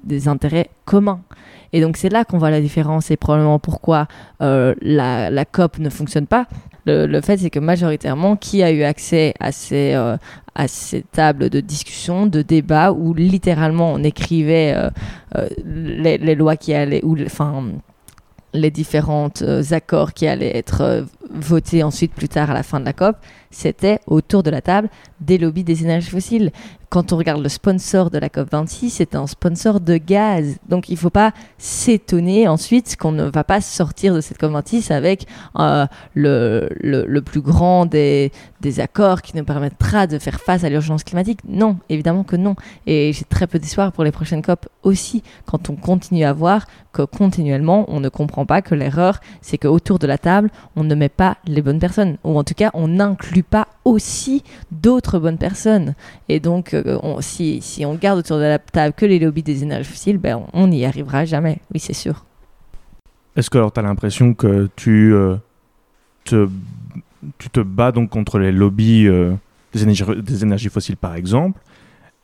[0.05, 1.21] des intérêts communs.
[1.73, 4.07] Et donc c'est là qu'on voit la différence et probablement pourquoi
[4.43, 6.47] euh, la, la, COP ne fonctionne pas.
[6.85, 10.17] Le, le fait, c'est que majoritairement, qui a eu accès à ces, euh,
[10.55, 16.57] à ces tables de discussion, de débat, où littéralement on écrivait euh, les, les, lois
[16.57, 17.65] qui allaient, ou enfin
[18.53, 19.31] les différents
[19.71, 23.17] accords qui allaient être votés ensuite plus tard à la fin de la COP,
[23.53, 24.89] c'était autour de la table
[25.21, 26.51] des lobbies des énergies fossiles.
[26.89, 30.59] Quand on regarde le sponsor de la COP26, c'est un sponsor de gaz.
[30.69, 34.93] Donc il ne faut pas s'étonner ensuite qu'on ne va pas sortir de cette COP26
[34.93, 35.27] avec
[35.59, 41.03] euh, le, plus grand des, des accords qui nous permettra de faire face à l'urgence
[41.05, 41.41] climatique.
[41.49, 42.57] Non, évidemment que non.
[42.87, 46.67] Et j'ai très peu d'espoir pour les prochaines COP aussi, quand on continue à voir
[46.93, 50.95] que continuellement, on ne comprend pas que l'erreur, c'est qu'autour de la table, on ne
[50.95, 52.19] met pas les bonnes personnes.
[52.25, 55.95] Ou en tout cas, on n'inclut pas aussi d'autres bonnes personnes.
[56.29, 59.63] Et donc, euh, si, si, on garde autour de la table que les lobbies des
[59.63, 61.59] énergies fossiles, ben, on n'y arrivera jamais.
[61.73, 62.25] Oui, c'est sûr.
[63.37, 65.37] Est-ce que alors tu as l'impression que tu, euh,
[66.25, 66.49] te,
[67.39, 69.35] tu te bats donc contre les lobbies euh,
[69.73, 71.61] des, énergies, des énergies fossiles, par exemple?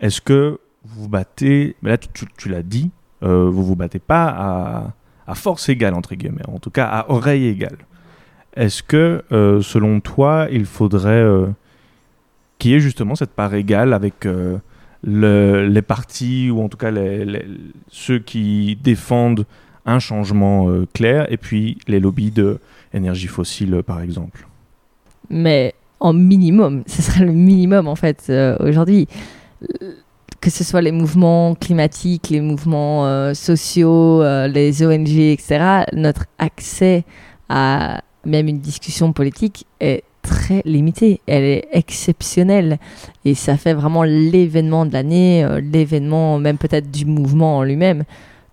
[0.01, 4.93] Est-ce que vous battez, mais là tu, l'as dit, vous vous battez pas à,
[5.27, 7.79] à force égale, entre guillemets, en tout cas à oreille égale
[8.59, 11.47] est-ce que, euh, selon toi, il faudrait euh,
[12.59, 14.59] qu'il y ait justement cette part égale avec euh,
[15.05, 16.90] les partis, ou en tout cas
[17.88, 19.47] ceux qui défendent
[19.87, 22.59] un changement clair, et puis les lobbies de
[22.92, 24.47] énergie fossile, par exemple?
[25.31, 29.07] Mais en minimum, ce serait le minimum en fait aujourd'hui.
[30.40, 37.05] Que ce soit les mouvements climatiques, les mouvements sociaux, les ONG, etc., notre accès
[37.49, 42.79] à même une discussion politique est très limitée, elle est exceptionnelle
[43.25, 48.05] et ça fait vraiment l'événement de l'année, euh, l'événement même peut-être du mouvement en lui-même.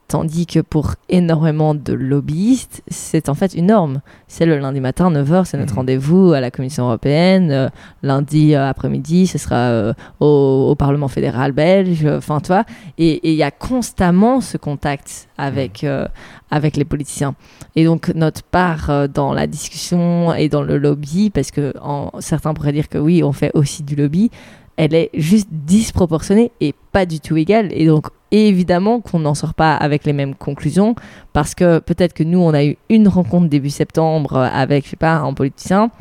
[0.07, 4.01] Tandis que pour énormément de lobbyistes, c'est en fait une norme.
[4.27, 5.79] C'est le lundi matin, 9h, c'est notre mhm.
[5.79, 7.51] rendez-vous à la Commission européenne.
[7.51, 7.69] Euh,
[8.03, 12.05] lundi euh, après-midi, ce sera euh, au, Parlement fédéral belge.
[12.05, 12.65] Enfin, toi.
[12.99, 16.07] Et il y a constamment ce contact avec, mhm.
[16.51, 17.33] avec les politiciens.
[17.75, 22.53] Et donc, notre part dans la discussion et dans le lobby, parce que en, certains
[22.53, 24.29] pourraient dire que oui, on fait aussi du lobby,
[24.77, 27.69] elle est juste disproportionnée et pas du tout égale.
[27.71, 28.07] Et donc,
[28.43, 30.95] évidemment qu'on n'en sort pas avec les mêmes conclusions
[31.33, 34.95] parce que peut-être que nous, on a eu une rencontre début septembre avec, je sais
[34.95, 35.91] pas, un politicien,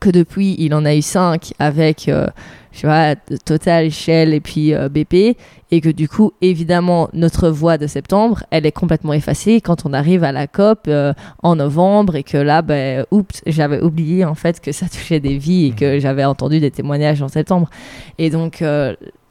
[0.00, 2.26] que depuis, il en a eu cinq avec, euh,
[2.72, 3.14] je sais pas,
[3.44, 5.36] Total, Shell et puis euh, BP,
[5.70, 9.92] et que du coup, évidemment, notre voix de septembre, elle est complètement effacée quand on
[9.92, 11.12] arrive à la COP euh,
[11.42, 15.36] en novembre et que là, ben, oups, j'avais oublié en fait que ça touchait des
[15.36, 16.00] vies et que mmh.
[16.00, 17.68] j'avais entendu des témoignages en septembre.
[18.18, 18.64] Et donc,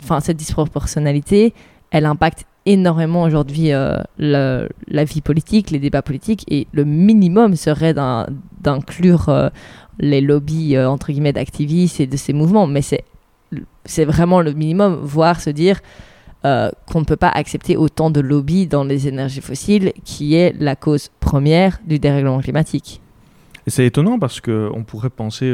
[0.03, 1.53] enfin, cette disproportionnalité,
[1.91, 7.93] elle impacte énormément aujourd'hui euh, la vie politique, les débats politiques, et le minimum serait
[7.93, 9.49] d'inclure euh,
[9.99, 12.67] les lobbies, euh, entre guillemets, d'activistes et de ces mouvements.
[12.67, 15.81] Mais c'est vraiment le minimum, voire se dire
[16.41, 20.77] qu'on ne peut pas accepter autant de lobbies dans les énergies fossiles, qui est la
[20.77, 23.01] cause première du dérèglement climatique.
[23.67, 25.53] C'est étonnant parce qu'on pourrait penser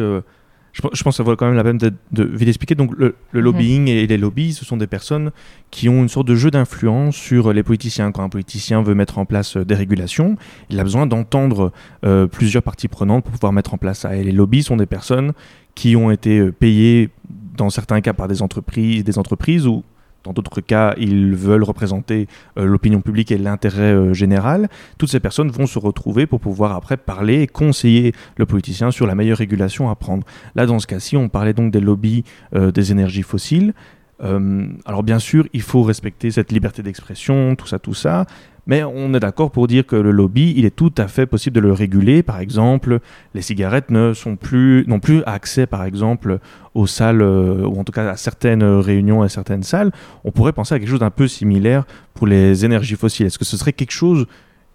[0.76, 2.76] je, pense que ça vaut quand même la peine de, de vite expliquer.
[2.76, 3.40] Donc, le, mhm.
[3.40, 5.32] lobbying et les lobbies, ce sont des personnes
[5.72, 8.12] qui ont une sorte de jeu d'influence sur les politiciens.
[8.12, 10.36] Quand un politicien veut mettre en place euh, des régulations,
[10.70, 11.72] il a besoin d'entendre
[12.06, 14.18] euh, plusieurs parties prenantes pour pouvoir mettre en place ça.
[14.18, 15.32] Et les lobbies sont des personnes
[15.76, 17.10] qui ont été euh, payées
[17.56, 19.84] dans certains cas par des entreprises, des entreprises ou
[20.26, 24.68] dans d'autres cas, ils veulent représenter euh, l'opinion publique et l'intérêt euh, général.
[24.98, 29.06] Toutes ces personnes vont se retrouver pour pouvoir après parler et conseiller le politicien sur
[29.06, 30.26] la meilleure régulation à prendre.
[30.56, 32.24] Là, dans ce cas-ci, on parlait donc des lobbies
[32.56, 33.74] euh, des énergies fossiles.
[34.20, 38.26] alors bien sûr, il faut respecter cette liberté d'expression, tout ça, tout ça.
[38.68, 41.56] Mais on est d'accord pour dire que le lobby, il est tout à fait possible
[41.56, 42.24] de le réguler.
[42.24, 43.00] Par exemple,
[43.36, 46.40] les cigarettes ne sont plus, n'ont plus accès, par exemple,
[46.74, 49.92] aux salles, euh, ou en tout cas à certaines réunions et certaines salles.
[50.24, 53.28] On pourrait penser à quelque chose d'un peu similaire pour les énergies fossiles.
[53.28, 54.26] Est-ce que ce serait quelque chose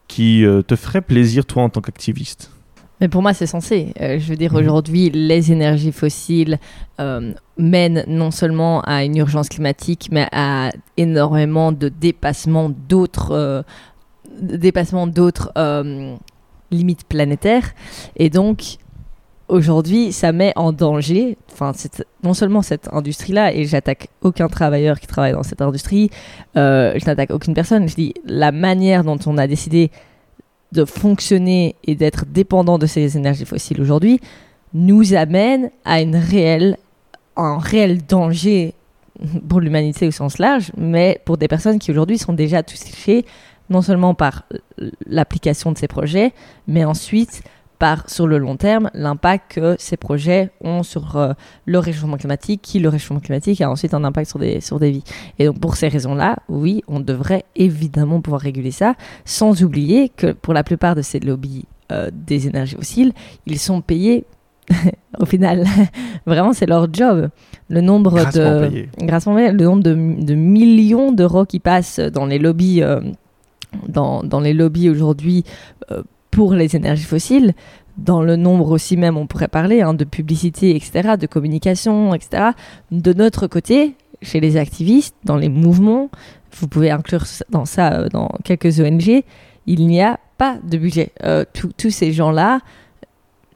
[0.07, 2.53] qui euh, te ferait plaisir, toi, en tant qu'activiste?
[3.01, 3.93] Mais pour moi, c'est censé.
[4.01, 4.59] Euh, je veux dire, mhm.
[4.61, 6.59] aujourd'hui, les énergies fossiles
[7.57, 13.65] mènent non seulement à une urgence climatique, mais à énormément de dépassements d'autres
[14.39, 15.51] dépassements d'autres
[16.71, 17.73] limites planétaires.
[18.17, 18.77] Et donc,
[19.51, 21.73] aujourd'hui, ça met en danger, enfin,
[22.23, 26.11] non seulement cette industrie-là, et j'attaque aucun travailleur qui travaille dans cette industrie,
[26.57, 29.91] euh, je n'attaque aucune personne, je dis la manière dont on a décidé
[30.73, 34.21] de fonctionner et d'être dépendant de ces énergies fossiles aujourd'hui
[34.73, 36.17] nous amène à une
[37.37, 38.75] un réel danger
[39.49, 43.25] pour l'humanité au sens large, mais pour des personnes qui aujourd'hui sont déjà touchées
[43.69, 44.45] non seulement par
[45.07, 46.33] l'application de ces projets,
[46.67, 47.43] mais ensuite
[47.81, 51.33] par, sur le long terme, l'impact que ces projets ont sur euh,
[51.65, 54.91] le réchauffement climatique, qui, le réchauffement climatique, a ensuite un impact sur des, sur des
[54.91, 55.05] vies.
[55.39, 60.33] Et donc, pour ces raisons-là, oui, on devrait évidemment pouvoir réguler ça, sans oublier que
[60.33, 63.13] pour la plupart de ces lobbies euh, des énergies fossiles,
[63.47, 64.27] ils sont payés
[65.19, 65.65] au final.
[66.27, 67.31] Vraiment, c'est leur job.
[67.71, 73.01] Le nombre de, le nombre de, de millions d'euros qui passent dans les lobbies, euh,
[73.89, 75.45] dans, dans, les lobbies aujourd'hui
[76.31, 77.55] pour les énergies fossiles,
[77.97, 82.51] dans le nombre aussi même, on pourrait parler hein, de publicité, etc., de communication, etc.
[82.91, 86.11] De notre côté, chez les activistes, dans les mouvements,
[86.53, 89.23] vous pouvez inclure dans ça, euh, dans quelques ONG,
[89.67, 91.13] il n'y a pas de budget.
[91.25, 91.45] Euh,
[91.77, 92.61] tous ces gens-là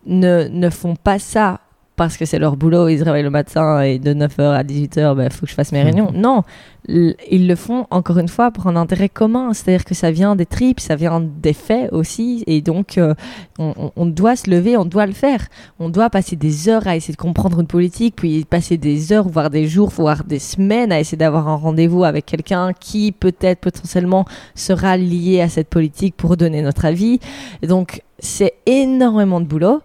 [0.06, 1.60] ne, ne font pas ça
[1.96, 5.12] parce que c'est leur boulot, ils se réveillent le matin et de 9h à 18h,
[5.12, 6.10] il ben, faut que je fasse mes réunions.
[6.12, 6.42] Non,
[6.88, 10.44] ils le font encore une fois pour un intérêt commun, c'est-à-dire que ça vient des
[10.44, 13.14] tripes, ça vient des faits aussi, et donc euh,
[13.58, 15.46] on, doit se lever, on doit le faire.
[15.78, 19.28] On doit passer des heures à essayer de comprendre une politique, puis passer des heures,
[19.28, 23.60] voire des jours, voire des semaines à essayer d'avoir un rendez-vous avec quelqu'un qui peut-être
[23.60, 27.20] potentiellement sera lié à cette politique pour donner notre avis.
[27.62, 29.80] Et donc c'est énormément de boulot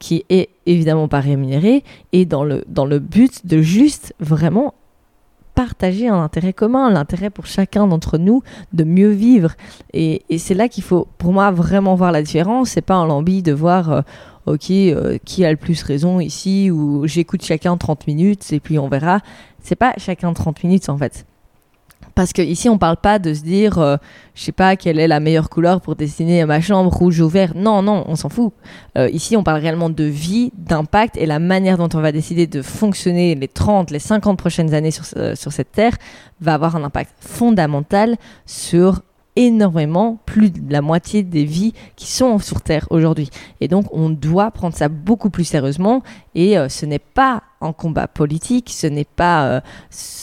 [0.00, 4.74] qui est évidemment pas rémunéré et dans le, dans le but de juste vraiment
[5.54, 9.52] partager un intérêt commun, l'intérêt pour chacun d'entre nous de mieux vivre.
[9.92, 12.70] Et, et c'est là qu'il faut, pour moi, vraiment voir la différence.
[12.70, 14.00] C'est pas un lambi de voir, euh,
[14.46, 18.78] ok, euh, qui a le plus raison ici, ou j'écoute chacun 30 minutes et puis
[18.78, 19.20] on verra.
[19.62, 21.26] C'est pas chacun 30 minutes en fait.
[22.14, 23.96] Parce qu'ici, on ne parle pas de se dire, euh,
[24.34, 27.52] je sais pas, quelle est la meilleure couleur pour dessiner ma chambre, rouge ou vert.
[27.54, 28.52] Non, non, on s'en fout.
[28.96, 32.46] Euh, ici, on parle réellement de vie, d'impact et la manière dont on va décider
[32.46, 35.96] de fonctionner les 30, les 50 prochaines années sur, euh, sur cette terre
[36.40, 39.02] va avoir un impact fondamental sur
[39.36, 43.30] énormément, plus de la moitié des vies qui sont sur Terre aujourd'hui.
[43.60, 46.02] Et donc on doit prendre ça beaucoup plus sérieusement
[46.34, 49.62] et euh, ce n'est pas un combat politique, ce n'est pas,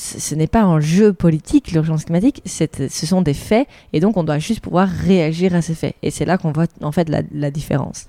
[0.08, 4.24] ce n'est pas un jeu politique, l'urgence climatique, ce sont des faits et donc on
[4.24, 5.96] doit juste pouvoir réagir à ces faits.
[6.02, 8.08] Et c'est là qu'on voit en fait la, différence.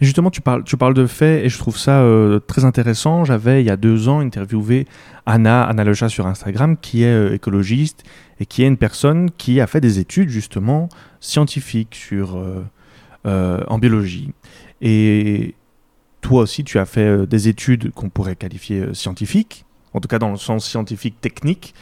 [0.00, 3.24] Mais justement, tu parles, tu parles de faits et je trouve ça euh, très intéressant.
[3.24, 4.86] J'avais, il y a deux ans, interviewé
[5.26, 8.04] Anna, Anna Lecha sur Instagram, qui est euh, écologiste
[8.38, 10.88] et qui est une personne qui a fait des études justement
[11.20, 12.40] scientifiques sur,
[13.26, 14.32] euh, en biologie.
[14.80, 15.54] Et
[16.20, 20.30] toi aussi, tu as fait des études qu'on pourrait qualifier scientifiques, en tout cas dans
[20.30, 21.74] le sens scientifique technique.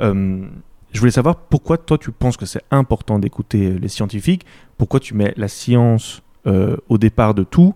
[0.00, 4.46] je voulais savoir pourquoi toi tu penses que c'est important d'écouter les scientifiques,
[4.78, 7.74] pourquoi tu mets la science euh, au départ de tout?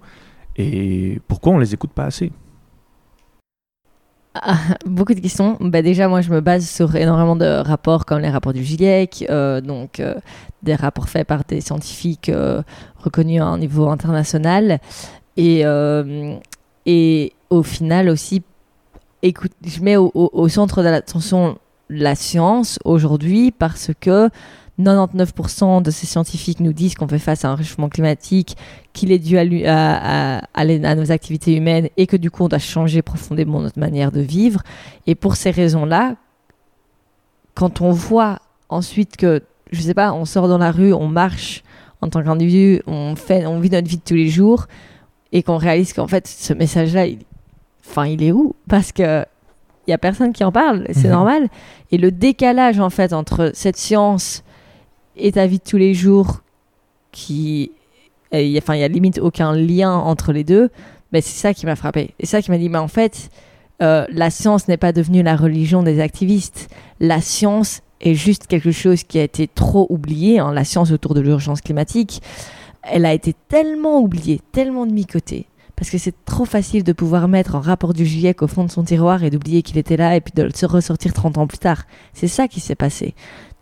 [0.57, 2.31] Et pourquoi on les écoute pas assez?
[4.35, 5.57] Ah, beaucoup de questions.
[5.61, 9.27] Bah déjà, moi, je me base sur énormément de rapports comme les rapports du GIEC,
[9.29, 10.15] euh, donc euh,
[10.63, 12.31] des rapports faits par des scientifiques
[12.99, 14.79] reconnus à un niveau international.
[15.37, 15.65] Et,
[16.87, 18.43] et au final aussi,
[19.23, 24.31] écoute, je mets au, centre de l'attention la science aujourd'hui parce que
[24.79, 28.57] 99% de ces scientifiques nous disent qu'on fait face à un réchauffement climatique,
[28.93, 33.61] qu'il est dû à, nos activités humaines et que du coup on doit changer profondément
[33.61, 34.63] notre manière de vivre.
[35.07, 36.17] Et pour ces raisons-là,
[37.55, 41.63] quand on voit ensuite que, je sais pas, on sort dans la rue, on marche
[42.01, 44.67] en tant qu'individu, on, on vit notre vie de tous les jours
[45.33, 47.19] et qu'on réalise qu'en fait ce message-là, il,
[47.91, 48.55] enfin, il est où?
[48.69, 49.25] Parce que
[49.87, 51.15] il y a personne qui en parle, c'est mhm.
[51.15, 51.49] normal.
[51.91, 54.45] Et le décalage en fait entre cette science
[55.17, 56.43] et ta vie de tous les jours
[57.13, 57.73] qui
[58.33, 60.71] enfin il y a limite aucun lien entre les deux
[61.13, 63.31] mais c'est ça qui m'a frappé et ça qui m'a dit mais en fait
[63.83, 66.69] euh, la science n'est pas devenue la religion des activistes
[67.01, 70.53] la science est juste quelque chose qui a été trop oublié hein.
[70.53, 72.23] la science autour de l'urgence climatique
[72.83, 75.47] elle a été tellement oubliée tellement de mi-côté
[75.81, 78.71] parce que c'est trop facile de pouvoir mettre un rapport du GIEC au fond de
[78.71, 81.57] son tiroir et d'oublier qu'il était là et puis de se ressortir 30 ans plus
[81.57, 81.85] tard.
[82.13, 83.15] C'est ça qui s'est passé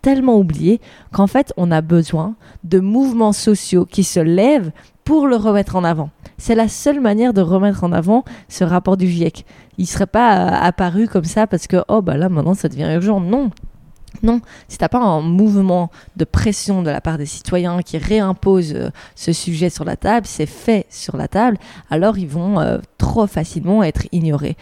[0.02, 0.80] tellement oublié
[1.12, 4.72] qu'en fait, on a besoin de mouvements sociaux qui se lèvent
[5.04, 6.10] pour le remettre en avant.
[6.38, 9.46] C'est la seule manière de remettre en avant ce rapport du GIEC.
[9.78, 12.68] Il ne serait pas euh, apparu comme ça parce que, oh, bah là, maintenant, ça
[12.68, 13.20] devient urgent.
[13.20, 13.50] Non,
[14.22, 18.72] non, si t'as pas un mouvement de pression de la part des citoyens qui réimpose
[18.74, 21.58] euh, ce sujet sur la table, c'est fait sur la table,
[21.90, 24.56] alors ils vont euh, trop facilement être ignorés.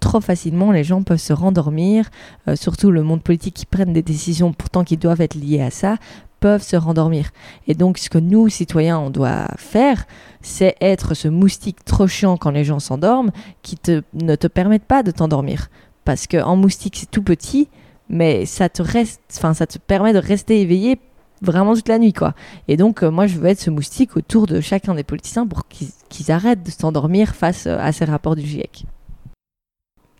[0.00, 2.10] trop facilement, les gens peuvent se rendormir,
[2.48, 5.70] euh, surtout le monde politique qui prennent des décisions pourtant qui doivent être liées à
[5.70, 5.96] ça,
[6.40, 7.30] peuvent se rendormir.
[7.68, 10.06] Et donc, ce que nous, citoyens, on doit faire,
[10.40, 13.30] c'est être ce moustique trop chiant quand les gens s'endorment,
[13.62, 13.78] qui
[14.14, 15.68] ne te permettent pas de t'endormir.
[16.04, 17.68] Parce qu'en moustique, c'est tout petit,
[18.10, 20.98] mais ça te reste, enfin, ça te permet de rester éveillé
[21.40, 22.34] vraiment toute la nuit, quoi.
[22.68, 25.66] Et donc, euh, moi, je veux être ce moustique autour de chacun des politiciens pour
[25.68, 28.84] qu'ils arrêtent de s'endormir face euh, à ces rapports du GIEC.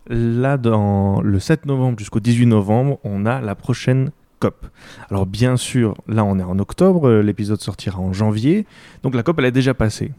[0.07, 4.67] Là, dans le 7 novembre jusqu'au 18 novembre, on a la prochaine COP.
[5.11, 8.67] Alors, bien sûr, là, on est en octobre, euh, l'épisode sortira en janvier,
[9.03, 10.13] donc la COP, elle est déjà passée.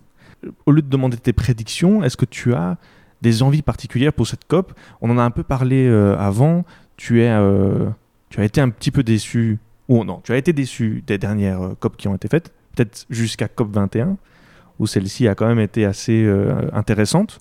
[0.65, 2.77] Au lieu de demander tes prédictions, est-ce que tu as
[3.21, 4.73] des envies particulières pour cette COP?
[4.99, 6.65] On en a un peu parlé avant
[7.11, 7.89] euh,
[8.29, 11.61] tu as été un petit peu déçu, ou non, tu as été déçu des dernières
[11.61, 14.17] euh, COP qui ont été faites, peut-être jusqu'à COP 21,
[14.79, 17.39] où celle-ci a quand même été assez euh, intéressante.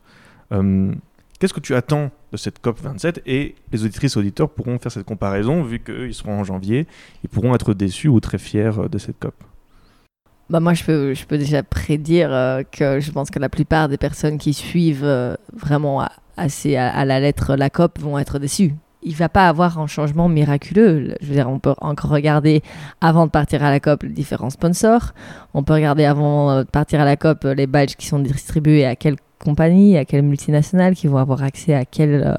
[1.38, 5.06] Qu'est-ce que tu attends de cette COP 27 et les auditrices auditeurs pourront faire cette
[5.06, 6.86] comparaison vu qu'ils seront en janvier,
[7.22, 9.34] ils pourront être déçus ou très fiers de cette COP?
[10.50, 12.30] Bah moi, je peux, je peux déjà prédire
[12.72, 17.54] que je pense que la plupart des personnes qui suivent vraiment assez à, la lettre
[17.54, 21.14] la COP vont être déçues il va pas avoir un changement miraculeux.
[21.20, 22.62] Je veux dire, on peut encore regarder
[23.00, 25.12] avant de partir à la COP les différents sponsors.
[25.54, 28.96] On peut regarder avant de partir à la COP les badges qui sont distribués à
[28.96, 32.34] quelle compagnie, à quelle multinationale, qui vont avoir accès à quelle, euh,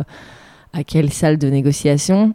[0.74, 2.34] à quelle salle de négociation.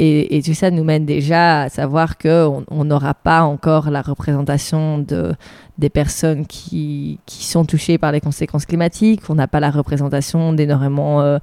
[0.00, 5.34] Et, tout ça nous mène déjà à savoir qu'on n'aura pas encore la représentation de,
[5.78, 9.22] des personnes qui, qui, sont touchées par les conséquences climatiques.
[9.28, 11.38] On n'a pas la représentation d'énormément, euh,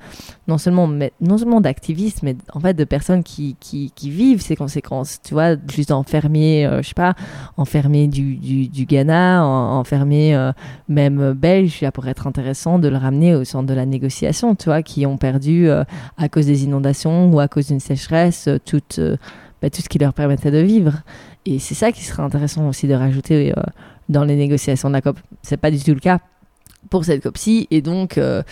[0.49, 0.89] non seulement,
[1.37, 5.19] seulement d'activistes, mais en fait de personnes qui, qui, vivent ces conséquences.
[5.23, 7.15] Tu vois, juste en fermier, euh, je sais pas,
[7.55, 10.51] en fermier du, du, du Ghana, en, euh,
[10.89, 14.65] même belge, ça pourrait être intéressant de le ramener au centre de la négociation, tu
[14.65, 18.99] vois, qui ont perdu à cause des inondations ou à cause d'une sécheresse toute,
[19.61, 21.03] bah, tout ce qui leur permettait de vivre.
[21.45, 23.53] Et c'est ça qui serait intéressant aussi de rajouter
[24.09, 25.19] dans les négociations de la COP.
[25.41, 26.19] C'est pas du tout le cas
[26.89, 27.67] pour cette COP-ci.
[27.71, 28.43] Et donc, euh,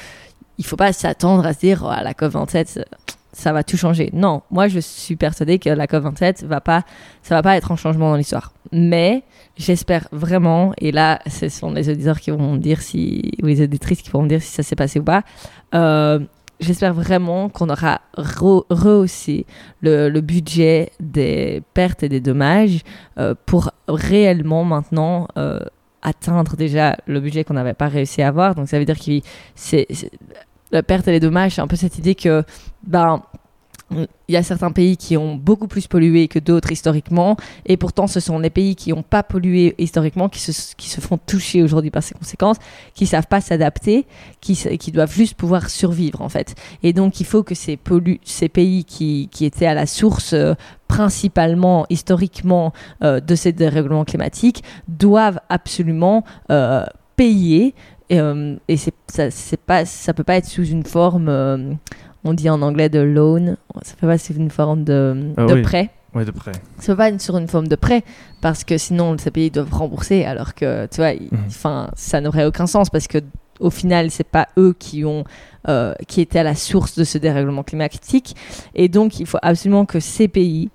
[0.57, 2.85] il faut pas s'attendre à se dire, oh, la COP 27,
[3.33, 4.09] ça va tout changer.
[4.13, 6.83] Non, moi, je suis persuadée que la COP 27 va pas,
[7.21, 8.53] ça va pas être un changement dans l'histoire.
[8.71, 9.23] Mais
[9.57, 13.61] j'espère vraiment, et là, ce sont les auditeurs qui vont me dire si, ou les
[13.61, 15.23] auditrices qui vont me dire si ça s'est passé ou pas.
[15.73, 16.19] Euh,
[16.63, 19.45] j'espère vraiment qu'on aura rehaussé
[19.81, 22.81] le, budget des pertes et des dommages
[23.17, 25.59] euh, pour réellement maintenant euh,
[26.01, 28.55] atteindre déjà le budget qu'on n'avait pas réussi à avoir.
[28.55, 29.85] Donc ça veut dire que
[30.71, 32.43] la perte et les dommages, c'est un peu cette idée que
[32.85, 33.21] ben
[33.91, 38.07] il y a certains pays qui ont beaucoup plus pollué que d'autres historiquement, et pourtant
[38.07, 41.63] ce sont les pays qui n'ont pas pollué historiquement qui se, qui se font toucher
[41.63, 42.57] aujourd'hui par ces conséquences,
[42.93, 44.05] qui savent pas s'adapter,
[44.41, 46.55] qui, qui doivent juste pouvoir survivre en fait.
[46.81, 47.77] Et donc il faut que ces,
[48.23, 50.53] ces pays qui, qui étaient à la source euh,
[50.87, 52.73] principalement historiquement
[53.03, 57.75] euh, de ces dérèglements climatiques doivent absolument euh, payer
[58.09, 58.19] et,
[58.67, 61.77] et ça c'est pas ça peut pas être sous une forme
[62.23, 65.61] on dit en anglais de loan, ça fait pas c'est une forme de, ah de
[65.61, 65.89] prêt.
[66.15, 66.51] Oui, de prêt.
[66.77, 68.03] Ça peut pas être sur une forme de prêt
[68.41, 71.29] parce que sinon ces pays doivent rembourser alors que tu vois, mhm.
[71.47, 73.19] enfin ça n'aurait aucun sens parce que
[73.59, 75.23] au final c'est pas eux qui ont
[75.67, 78.35] euh, qui étaient à la source de ce dérèglement climatique
[78.75, 80.69] et donc il faut absolument que ces pays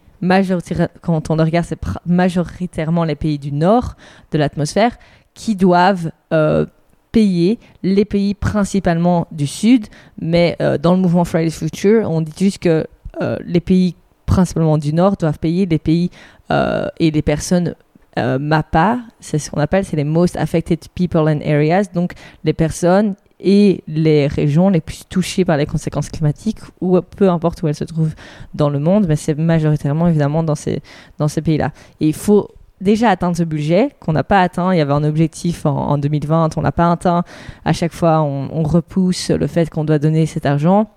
[1.00, 3.94] quand on le regarde, c'est majoritairement les pays du nord
[4.32, 4.96] de l'atmosphère
[5.34, 6.66] qui doivent euh,
[7.12, 9.86] payer les pays principalement du Sud,
[10.20, 12.86] mais euh, dans le mouvement Fridays Future, on dit juste que
[13.22, 13.96] euh, les pays
[14.26, 16.10] principalement du Nord doivent payer les pays
[16.50, 17.74] euh, et les personnes
[18.16, 23.14] MAPA, c'est ce qu'on appelle, c'est les Most Affected People and Areas, donc les personnes
[23.38, 27.76] et les régions les plus touchées par les conséquences climatiques, ou peu importe où elles
[27.76, 28.14] se trouvent
[28.54, 30.82] dans le monde, mais c'est majoritairement évidemment dans ces,
[31.18, 31.70] dans ces pays-là.
[32.00, 32.48] Et il faut
[32.80, 34.72] déjà atteindre ce budget qu'on n'a pas atteint.
[34.72, 37.24] Il y avait un objectif en, 2020, on n'a pas atteint.
[37.64, 40.88] À chaque fois, on, repousse le fait qu'on doit donner cet argent.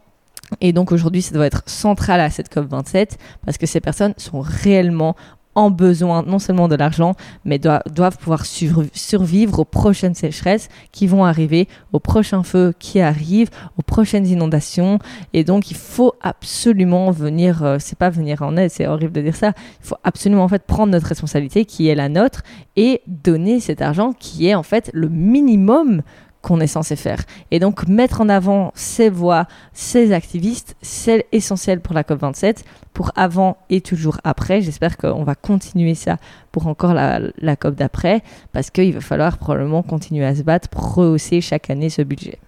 [0.60, 3.12] Et donc aujourd'hui, ça doit être central à cette COP27
[3.46, 5.16] parce que ces personnes sont réellement
[5.56, 11.26] en besoin non seulement de l'argent, mais doivent pouvoir survivre aux prochaines sécheresses qui vont
[11.26, 15.00] arriver, aux prochains feux qui arrivent, aux prochaines inondations.
[15.34, 19.22] Et donc, il faut absolument venir, euh, c'est pas venir en aide, c'est horrible de
[19.22, 22.44] dire ça, il faut absolument en fait prendre notre responsabilité qui est la nôtre
[22.76, 26.02] et donner cet argent qui est en fait le minimum
[26.42, 27.24] qu'on est censé faire.
[27.52, 32.64] Et donc mettre en avant ces voix, ces activistes, c'est essentiel pour la COP27,
[32.94, 34.62] pour avant et toujours après.
[34.62, 36.18] J'espère qu'on va continuer ça
[36.52, 38.22] pour encore la, COP d'après,
[38.52, 42.40] parce qu'il va falloir probablement continuer à se battre pour rehausser chaque année ce budget.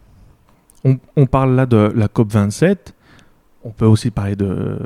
[1.16, 2.78] On, parle là de la COP27,
[3.64, 4.78] on peut aussi parler de,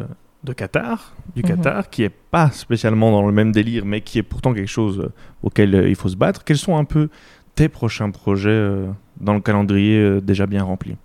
[0.43, 1.47] de Qatar, du mhm.
[1.47, 5.09] Qatar, qui est pas spécialement dans le même délire, mais qui est pourtant quelque chose
[5.41, 6.43] auquel il faut se battre.
[6.43, 7.09] Quels sont un peu
[7.57, 8.85] tes prochains projets euh,
[9.19, 10.95] dans le calendrier euh, déjà bien rempli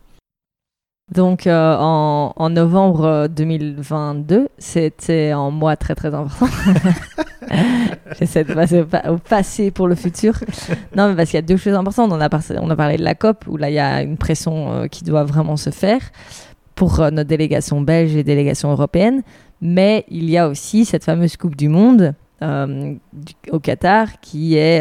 [1.13, 6.47] donc euh, en, novembre 2022, c'était un mois très très important.
[8.19, 10.33] J'essaie de passer au passé pour le futur.
[10.97, 12.13] Non, mais parce qu'il y a deux choses importantes.
[12.13, 12.31] On a,
[12.63, 15.25] on a parlé de la COP, où là il y a une pression qui doit
[15.25, 16.01] vraiment se faire
[16.77, 19.23] pour notre délégation belge et délégation européenne.
[19.61, 24.81] Mais il y a aussi cette fameuse Coupe du Monde au Qatar qui est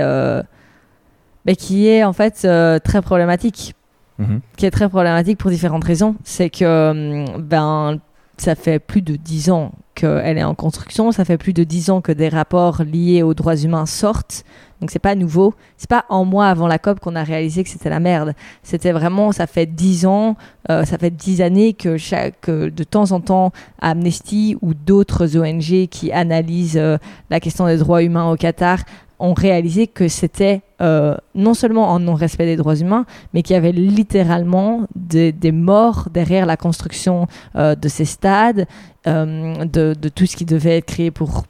[1.45, 3.75] mais qui est en fait euh, très problématique.
[4.19, 4.41] Mhm.
[4.57, 6.15] Qui est très problématique pour différentes raisons.
[6.23, 7.99] C'est que euh, ben,
[8.37, 11.89] ça fait plus de dix ans qu'elle est en construction, ça fait plus de dix
[11.89, 14.43] ans que des rapports liés aux droits humains sortent.
[14.79, 15.53] Donc c'est pas nouveau.
[15.77, 18.33] C'est pas en mois avant la COP qu'on a réalisé que c'était la merde.
[18.63, 20.37] C'était vraiment, ça fait dix ans,
[20.71, 25.87] euh, ça fait dix années que, chaque, de temps en temps, Amnesty ou d'autres ONG
[25.87, 26.81] qui analysent
[27.29, 28.79] la question des droits humains au Qatar
[29.21, 33.57] ont réalisé que c'était euh, non seulement en non-respect des droits humains, mais qu'il y
[33.57, 38.65] avait littéralement des, morts derrière la construction euh, de ces stades,
[39.07, 41.43] euh, de, tout ce qui devait être créé pour,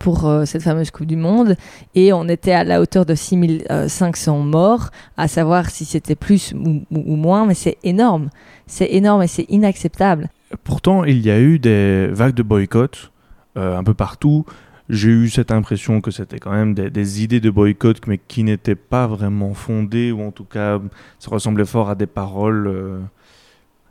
[0.00, 1.56] pour cette fameuse Coupe du Monde.
[1.94, 6.82] Et on était à la hauteur de 6500 morts, à savoir si c'était plus ou,
[6.90, 8.28] ou moins, mais c'est énorme.
[8.66, 10.30] C'est énorme et c'est inacceptable.
[10.64, 13.12] Pourtant, il y a eu des vagues de boycott
[13.54, 14.46] un peu partout
[14.88, 18.74] j'ai eu cette impression que c'était quand même des, idées de boycott, mais qui n'étaient
[18.74, 20.80] pas vraiment fondées, ou en tout cas,
[21.18, 23.00] ça ressemblait fort à des paroles euh,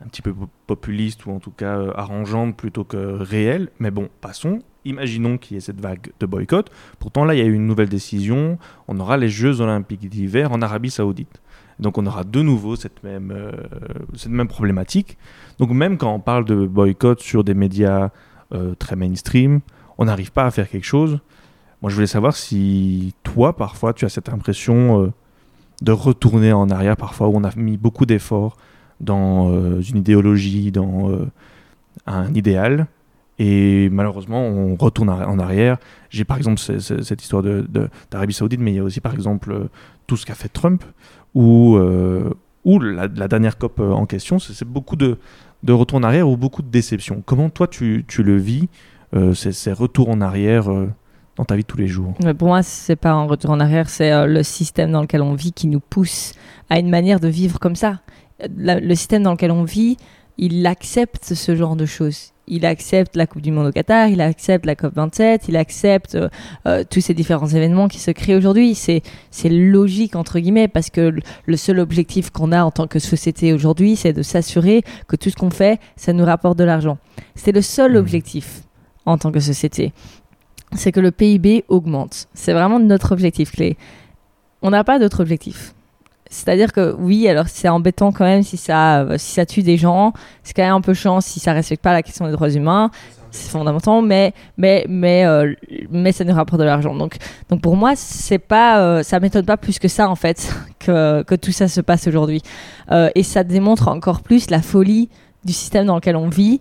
[0.04, 0.34] un petit peu
[0.68, 3.70] populistes, ou en tout cas euh, arrangeantes plutôt que réelles.
[3.80, 4.62] Mais bon, passons.
[4.84, 6.70] Imaginons qu'il y ait cette vague de boycott.
[7.00, 8.58] Pourtant, là, il y a eu une nouvelle décision.
[8.88, 11.42] On aura les Jeux olympiques d'hiver en Arabie saoudite.
[11.80, 13.52] Donc on aura de nouveau cette même, euh,
[14.16, 15.18] cette même problématique.
[15.58, 18.10] Donc même quand on parle de boycott sur des médias
[18.80, 19.62] très mainstream,
[20.02, 21.20] on n'arrive pas à faire quelque chose.
[21.82, 25.12] Moi, je voulais savoir si toi, parfois, tu as cette impression euh,
[25.84, 28.58] de retourner en arrière, parfois, où on a mis beaucoup d'efforts
[29.00, 31.30] dans euh, une idéologie, dans euh,
[32.08, 32.88] un idéal,
[33.38, 35.78] et malheureusement, on retourne en arrière.
[36.10, 37.44] J'ai par exemple cette histoire
[38.12, 39.68] d'Arabie Saoudite, mais il y a aussi par exemple
[40.06, 40.84] tout ce qu'a fait Trump,
[41.34, 41.80] ou,
[42.80, 44.38] la, dernière COP en question.
[44.38, 45.18] C'est beaucoup de,
[45.64, 47.24] de retour en arrière ou beaucoup de déception.
[47.26, 48.70] Comment toi tu, tu le vis
[49.16, 50.90] euh, ces, retours en arrière euh,
[51.38, 53.60] dans ta vie de tous les jours Mais Pour moi, c'est pas un retour en
[53.60, 56.34] arrière, c'est euh, le système dans lequel on vit qui nous pousse
[56.70, 58.00] à une manière de vivre comme ça.
[58.58, 59.98] La- le système dans lequel on vit,
[60.38, 62.32] il accepte ce genre de choses.
[62.48, 66.28] Il accepte la Coupe du Monde au Qatar, il accepte la COP27, il accepte euh,
[66.66, 68.76] euh, tous ces différents événements qui se créent aujourd'hui.
[68.76, 69.02] C'est
[69.50, 71.14] logique, entre guillemets, parce que
[71.46, 75.30] le- seul objectif qu'on a en tant que société aujourd'hui, c'est de s'assurer que tout
[75.30, 76.98] ce qu'on fait, ça nous rapporte de l'argent.
[77.36, 77.98] C'est le seul Mhm.
[77.98, 78.64] objectif
[79.06, 79.94] en tant que société.
[80.74, 82.28] C'est que le PIB augmente.
[82.34, 83.78] C'est vraiment notre objectif clé.
[84.62, 85.74] On n'a pas d'autre objectif.
[86.32, 89.78] C'est-à-dire que oui, alors c'est embêtant quand même si ça, euh, si ça tue des
[89.78, 90.14] gens.
[90.44, 92.90] C'est quand même un peu chiant si ça respecte pas la question des droits humains.
[93.32, 95.54] C'est fondamental, mais mais mais euh,
[95.90, 96.96] mais ça nous rapporte de l'argent.
[96.96, 97.18] Donc
[97.50, 101.24] donc pour moi, c'est pas, euh, ça m'étonne pas plus que ça en fait que
[101.24, 102.42] que tout ça se passe aujourd'hui.
[103.16, 105.10] Et ça démontre encore plus la folie
[105.46, 106.60] du système dans lequel on vit,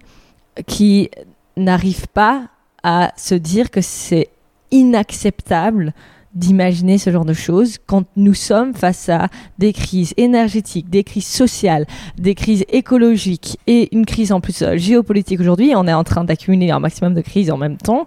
[0.67, 1.11] qui
[1.57, 2.49] n'arrive pas
[2.83, 4.29] à se dire que c'est
[4.71, 5.93] inacceptable
[6.35, 9.27] d'imaginer ce genre de choses quand nous sommes face à
[9.59, 11.87] des crises énergétiques, des crises sociales,
[12.19, 15.73] des crises écologiques et une crise en plus euh, géopolitique aujourd'hui.
[15.75, 18.05] On est en train d'accumuler un maximum de crises en même temps.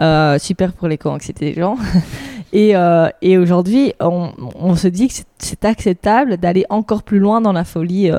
[0.00, 1.76] Euh, super pour l'éco-anxiété des gens.
[2.54, 7.52] et euh, et aujourd'hui, on, se dit que c'est- acceptable d'aller encore plus loin dans
[7.52, 8.10] la folie.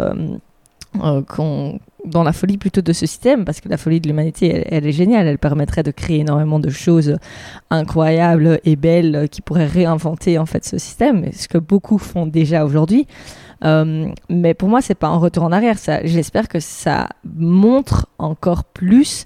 [1.28, 4.86] qu'on- dans la folie plutôt de ce système, parce que la folie de l'humanité, elle,
[4.86, 7.18] est géniale, elle permettrait de créer énormément de choses
[7.70, 12.66] incroyables et belles qui pourraient réinventer en fait ce système, ce que beaucoup font déjà
[12.66, 13.08] aujourd'hui.
[13.64, 15.78] Euh, mais pour moi, c'est pas un retour en arrière.
[16.04, 19.26] J'espère que ça montre encore plus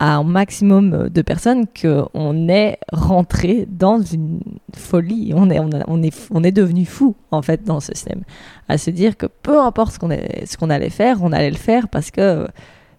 [0.00, 4.40] à un maximum de personnes qu'on est rentré dans une
[4.76, 5.32] folie.
[5.34, 8.22] On est, on, est, on est devenu fou en fait dans ce système
[8.68, 11.88] à se dire que peu importe ce qu'on est- allait faire, on allait le faire
[11.88, 12.46] parce que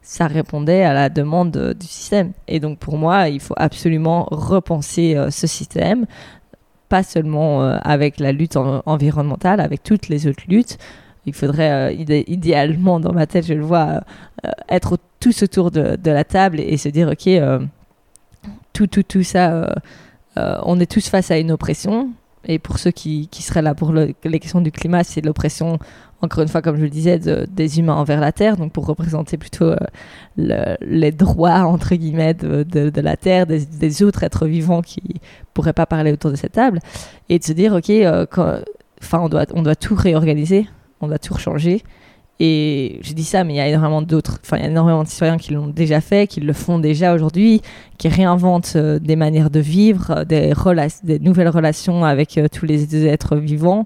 [0.02, 2.32] ça répondait à la demande du système.
[2.48, 6.06] Et donc pour moi, il faut absolument repenser euh, ce système,
[6.90, 10.78] pas seulement euh, avec la lutte en- environnementale, avec toutes les autres luttes.
[11.30, 14.02] Il faudrait euh, idé- idéalement, dans ma tête, je le vois,
[14.46, 17.60] euh, être tous autour de, de la table et, se dire, ok, euh,
[18.74, 19.68] tout, tout, tout ça, euh,
[20.38, 22.10] euh, on est tous face à une oppression.
[22.46, 25.78] Et pour ceux qui, qui seraient là pour le- les questions du climat, c'est l'oppression,
[26.22, 28.86] encore une fois, comme je le disais, de- des humains envers la Terre, donc pour
[28.86, 29.76] représenter plutôt euh,
[30.38, 32.66] le- les droits, entre guillemets, de,
[33.02, 35.02] la Terre, des, autres êtres vivants qui
[35.54, 36.80] pourraient pas parler autour de cette table,
[37.28, 38.26] et de se dire, OK, euh,
[39.12, 40.68] on, doit, on doit tout réorganiser,
[41.02, 41.84] on doit tout changer.
[42.42, 45.04] Et je dis ça, mais il y a énormément d'autres, enfin, il y a énormément
[45.04, 47.62] de citoyens qui l'ont déjà fait, qui le font déjà aujourd'hui,
[47.98, 53.06] qui réinventent euh, des manières de vivre, euh, des, nouvelles relations avec euh, tous les
[53.06, 53.84] êtres vivants.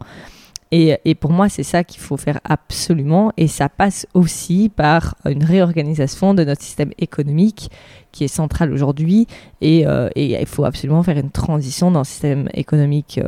[0.76, 3.32] Et, pour moi, c'est ça qu'il faut faire absolument.
[3.38, 7.70] Et ça passe aussi par une réorganisation de notre système économique
[8.12, 9.28] qui est central aujourd'hui.
[9.62, 9.86] Et,
[10.16, 13.20] il faut absolument faire une transition dans le système économique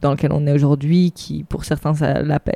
[0.00, 1.92] dans lequel on est aujourd'hui, qui pour certains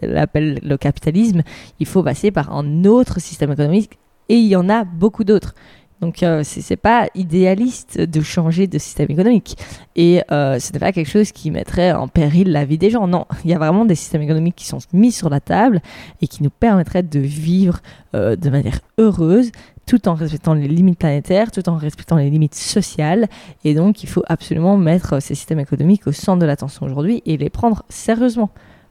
[0.03, 1.42] l'appelle le capitalisme.
[1.80, 3.99] Il faut passer par un autre système économique.
[4.28, 5.55] Et il y en a beaucoup d'autres.
[6.01, 9.57] Donc, euh, c'est pas idéaliste de changer de système économique.
[9.97, 13.07] Et euh, ce n'est pas quelque chose qui mettrait en péril la vie des gens.
[13.07, 15.80] Non, il y a vraiment des systèmes économiques qui sont mis sur la table
[16.20, 17.80] et qui nous permettraient de vivre
[18.14, 19.51] euh, de manière heureuse,
[19.86, 23.28] tout en respectant les limites planétaires, tout en respectant les limites sociales.
[23.64, 27.36] Et donc, il faut absolument mettre ces systèmes économiques au centre de l'attention aujourd'hui et
[27.36, 28.51] les prendre sérieusement.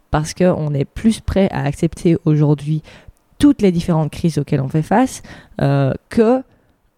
[0.10, 2.84] Parce qu'on est plus prêt à accepter aujourd'hui
[3.40, 5.22] toutes les différentes crises auxquelles on fait face
[5.62, 6.42] euh, que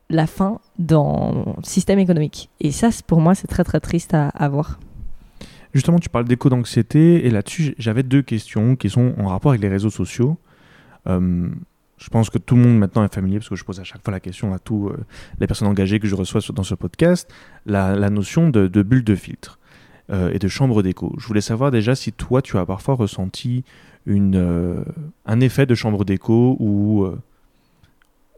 [0.10, 2.50] la fin dans le système économique.
[2.60, 4.80] Et ça, pour moi, c'est très très triste à, voir.
[5.74, 9.62] Justement, tu parles d'éco d'anxiété et là-dessus, j'avais deux questions qui sont en rapport avec
[9.62, 10.38] les réseaux sociaux.
[11.08, 11.50] Euh,
[11.98, 14.04] je pense que tout le monde maintenant est familier parce que je pose à chaque
[14.04, 14.98] fois la question à tous euh,
[15.40, 17.32] les personnes engagées que je reçois dans ce podcast,
[17.66, 19.60] la, notion de, bulle de filtre
[20.12, 21.14] euh, et de chambre d'écho.
[21.18, 23.64] Je voulais savoir déjà si toi, tu as parfois ressenti
[24.08, 24.84] euh,
[25.26, 26.58] un effet de chambre d'écho
[27.06, 27.20] euh,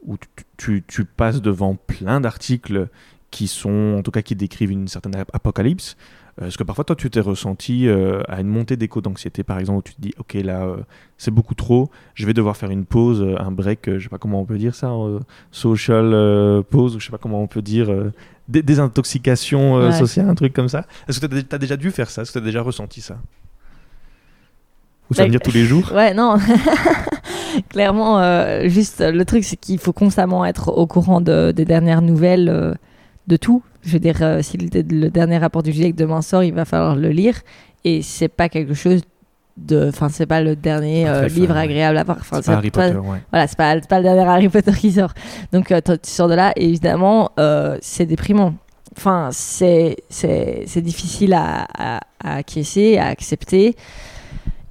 [0.08, 2.88] où tu, tu- tu passes devant plein d'articles
[3.30, 5.96] qui sont, en tout cas, qui décrivent une certaine ap- apocalypse.
[6.40, 9.58] Euh, Est-ce que parfois, toi, tu t'es ressenti euh, à une montée d'écho d'anxiété, par
[9.58, 10.76] exemple, où tu te dis, OK, là, euh,
[11.18, 14.08] c'est beaucoup trop, je vais devoir faire une pause, euh, un break, euh, je sais
[14.08, 17.42] pas comment on peut dire ça, euh, social euh, pause, ou je sais pas comment
[17.42, 18.12] on peut dire, euh,
[18.48, 19.92] dé- désintoxication euh, Ouais.
[19.98, 20.86] sociale, un truc comme ça.
[21.06, 22.22] Est-ce que tu as, déjà dû faire ça?
[22.22, 23.18] Est-ce que tu as déjà ressenti ça?
[25.10, 25.92] Ou ça veut Bah, dire tous les jours?
[25.92, 26.38] Ouais, non.
[27.68, 32.02] Clairement, euh, juste le truc, c'est qu'il faut constamment être au courant de- des dernières
[32.02, 32.74] nouvelles euh,
[33.26, 33.62] de tout.
[33.82, 36.64] Je veux dire, euh, si le, le dernier rapport du GIEC demain sort, il va
[36.64, 37.34] falloir le lire.
[37.84, 39.00] Et c'est pas quelque chose
[39.56, 39.88] de.
[39.88, 41.60] Enfin, c'est pas le dernier Pas très fun, livre ouais.
[41.62, 42.18] agréable à voir.
[42.20, 43.18] Enfin, C'est pas Harry pas- Potter, ouais.
[43.30, 45.12] Voilà, c'est pas, pas le dernier Harry Potter qui sort.
[45.52, 47.30] Donc, tu sors de là, et évidemment,
[47.80, 48.54] c'est déprimant.
[48.96, 49.96] enfin, c'est
[50.76, 53.76] difficile à, à, à acquiescer, à accepter.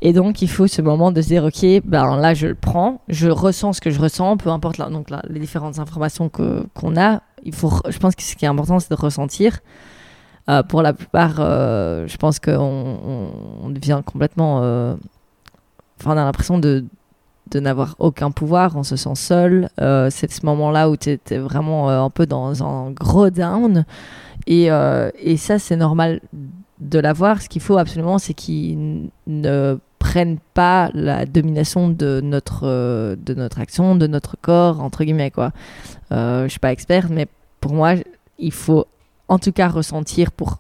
[0.01, 3.01] Et donc, il faut ce moment de se dire, OK, ben là, je le prends,
[3.07, 7.21] je ressens ce que je ressens, peu importe donc, les différentes informations qu'on a.
[7.43, 9.59] Il faut, je pense que ce qui est important, c'est de ressentir.
[10.49, 12.53] Euh, pour la plupart, euh, je pense qu'on
[13.63, 14.61] on, devient complètement.
[14.61, 14.95] Euh,
[15.99, 16.85] enfin, on a l'impression de,
[17.51, 19.69] de n'avoir aucun pouvoir, on se sent seul.
[19.77, 23.83] c'est ce moment-là où tu es, vraiment un peu dans un gros down.
[24.45, 24.69] Et,
[25.19, 26.21] et ça, c'est normal
[26.80, 27.41] de l'avoir.
[27.41, 33.59] Ce qu'il faut absolument, c'est qu'ils ne prennent pas la domination de notre, de notre
[33.59, 35.32] action, de notre corps, entre guillemets.
[35.32, 35.51] Quoi.
[36.11, 37.28] Euh, je suis pas experte, mais
[37.59, 37.95] pour moi,
[38.38, 38.86] il faut
[39.28, 40.59] en tout cas ressentir pour,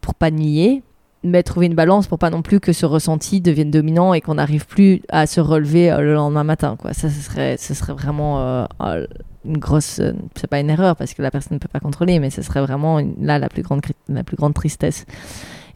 [0.00, 0.82] pour pas nier,
[1.22, 4.34] mais trouver une balance pour pas non plus que ce ressenti devienne dominant et qu'on
[4.34, 6.76] n'arrive plus à se relever euh, le lendemain matin.
[6.78, 6.92] Quoi.
[6.94, 9.06] Ça, ce serait, ce serait vraiment euh, euh,
[9.44, 10.00] une grosse.
[10.34, 12.60] c'est pas une erreur parce que la personne ne peut pas contrôler, mais ce serait
[12.60, 15.04] vraiment là la plus grande, la plus grande tristesse.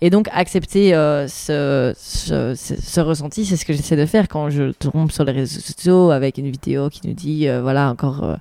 [0.01, 4.73] Et donc, accepter ce, ce, ce, ressenti, c'est ce que j'essaie de faire quand je
[4.73, 8.37] tombe sur les réseaux sociaux avec une vidéo qui nous dit voilà, encore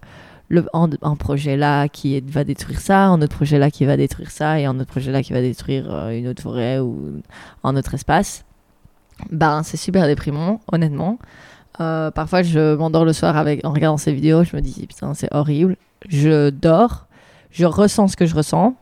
[0.53, 4.29] le, un, projet là qui va détruire ça, un autre projet là qui va détruire
[4.29, 7.21] ça, et un autre projet là qui va détruire euh, une autre forêt ou
[7.63, 8.45] un autre espace,
[9.31, 11.17] ben c'est super déprimant, honnêtement.
[11.81, 15.15] Euh, parfois, je m'endors le soir avec, en regardant ces vidéos, je me dis putain,
[15.15, 15.75] c'est horrible.
[16.07, 17.07] Je dors,
[17.49, 18.75] je ressens ce que je ressens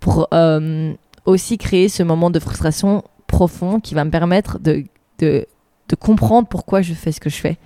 [0.00, 0.94] pour euh,
[1.26, 4.84] aussi créer ce moment de frustration profond qui va me permettre de,
[5.18, 5.46] de,
[5.88, 7.58] de comprendre pourquoi je fais ce que je fais.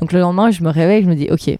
[0.00, 1.58] Donc le lendemain, je me réveille, je me dis ok,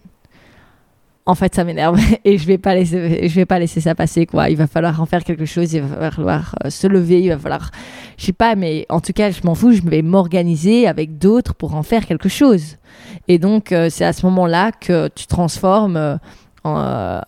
[1.27, 1.99] en fait ça m'énerve.
[2.25, 4.49] Et je vais pas laisser je vais pas laisser ça passer quoi.
[4.49, 7.37] Il va falloir en faire quelque chose il va falloir euh, se lever il va
[7.37, 7.69] falloir
[8.17, 11.53] je sais pas mais en tout cas je m'en fous je vais m'organiser avec d'autres
[11.53, 12.77] pour en faire quelque chose.
[13.27, 16.17] Et donc euh, c'est à ce moment là que tu transformes
[16.65, 17.21] euh,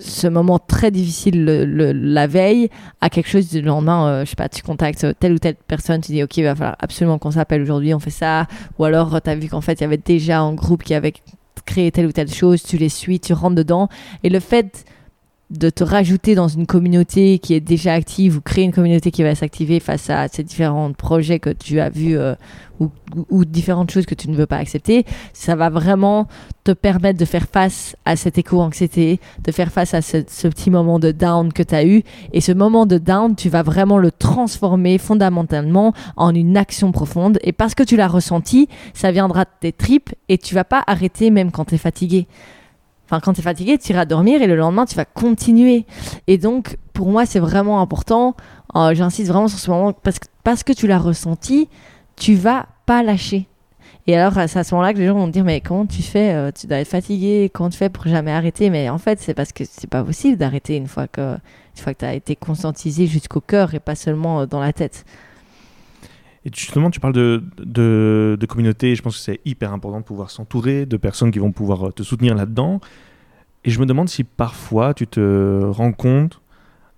[0.00, 2.68] ce moment très difficile la veille
[3.00, 6.12] à quelque chose du lendemain je sais pas tu contactes telle ou telle personne tu
[6.12, 8.46] dis ok il va falloir absolument qu'on s'appelle aujourd'hui on fait ça.
[8.78, 11.14] Ou alors tu as vu qu'en fait il y avait déjà un groupe qui avait
[11.64, 13.88] créer telle ou telle chose, tu les suis, tu rentres dedans.
[14.22, 14.84] Et le fait
[15.52, 19.22] de te rajouter dans une communauté qui est déjà active ou créer une communauté qui
[19.22, 22.34] va s'activer face à ces différents projets que tu as vus euh,
[23.30, 26.26] ou, différentes choses que tu ne veux pas accepter, ça va vraiment
[26.64, 30.16] te permettre de faire face à cette éco-anxiété, de faire face à ce,
[30.48, 32.02] petit moment de down que tu as eu.
[32.32, 37.38] Et ce moment de down, tu vas vraiment le transformer fondamentalement en une action profonde.
[37.42, 40.82] Et parce que tu l'as ressenti, ça viendra de tes tripes et tu vas pas
[40.86, 42.26] arrêter même quand tu es fatigué.
[43.20, 45.86] Quand tu es fatigué, tu iras dormir et le lendemain, tu vas continuer.
[46.26, 48.34] Et donc, pour moi, c'est vraiment important.
[48.74, 51.68] Euh, j'insiste vraiment sur ce moment parce que, parce que tu l'as ressenti,
[52.16, 53.48] tu vas pas lâcher.
[54.06, 56.02] Et alors, c'est à ce moment-là que les gens vont me dire, mais comment tu
[56.02, 58.68] fais euh, Tu dois être fatigué, comment tu fais pour jamais arrêter?
[58.68, 61.94] Mais en fait, c'est parce que c'est pas possible d'arrêter une fois que, une fois
[61.94, 65.04] que tu as été conscientisé jusqu'au cœur et pas seulement euh, dans la tête.
[66.44, 70.30] Et justement, tu parles de, de, communauté, je pense que c'est hyper important de pouvoir
[70.30, 72.80] s'entourer de personnes qui vont pouvoir euh, te soutenir là-dedans.
[73.64, 76.40] Et je me demande si parfois tu te rends compte,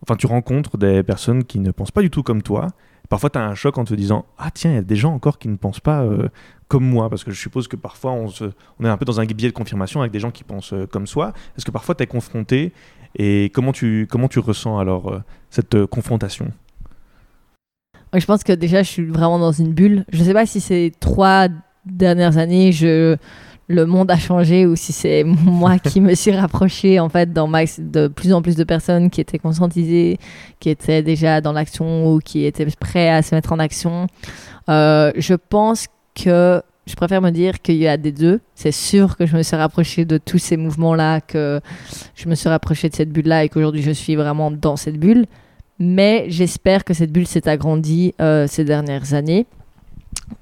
[0.02, 2.68] enfin tu rencontres des personnes qui ne pensent pas du tout comme toi,
[3.10, 5.12] parfois tu as un choc en te disant Ah, tiens, il y a des gens
[5.12, 6.28] encore qui ne pensent pas euh,
[6.68, 7.10] comme moi.
[7.10, 8.44] Parce que je suppose que parfois on, se,
[8.80, 10.86] on est un peu dans un biais de confirmation avec des gens qui pensent euh,
[10.86, 11.34] comme soi.
[11.58, 12.72] Est-ce que parfois tu es confronté?
[13.16, 16.50] Et comment tu, comment tu ressens alors cette confrontation?
[18.14, 20.04] Je pense que déjà je suis vraiment dans une bulle.
[20.12, 21.48] Je ne sais pas si ces trois
[21.84, 22.70] dernières années,
[23.68, 28.08] le monde a changé ou si c'est moi qui me suis rapproché en fait de
[28.08, 30.18] plus en plus de personnes qui étaient conscientisées,
[30.60, 34.06] qui étaient déjà dans l'action ou qui étaient prêts à se mettre en action.
[34.68, 38.40] Euh, je pense que je préfère me dire qu'il y a des deux.
[38.54, 41.60] C'est sûr que je me suis rapproché de tous ces mouvements-là, que
[42.14, 45.26] je me suis rapproché de cette bulle-là et qu'aujourd'hui je suis vraiment dans cette bulle.
[45.86, 49.46] Mais j'espère que cette bulle s'est agrandie euh, ces dernières années.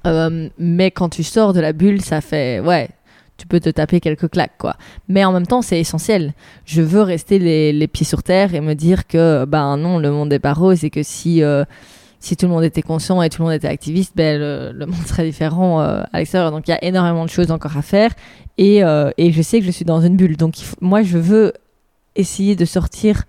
[0.07, 2.89] Euh, mais quand tu sors de la bulle, ça fait ouais,
[3.39, 4.77] tu peux te taper quelques claques, quoi.
[5.09, 6.33] Mais en même temps, c'est essentiel.
[6.65, 10.33] Je veux rester les, pieds sur terre et me dire que, ben non, le monde
[10.33, 11.65] est pas rose et que si, euh,
[12.21, 15.05] si tout le monde était conscient et tout le monde était activiste, ben le, monde
[15.07, 16.53] serait différent à l'extérieur.
[16.53, 18.13] Donc il y a énormément de choses encore à faire
[18.59, 18.83] et,
[19.19, 20.37] et je sais que je suis dans une bulle.
[20.37, 21.53] Donc moi, je veux
[22.15, 23.25] essayer de sortir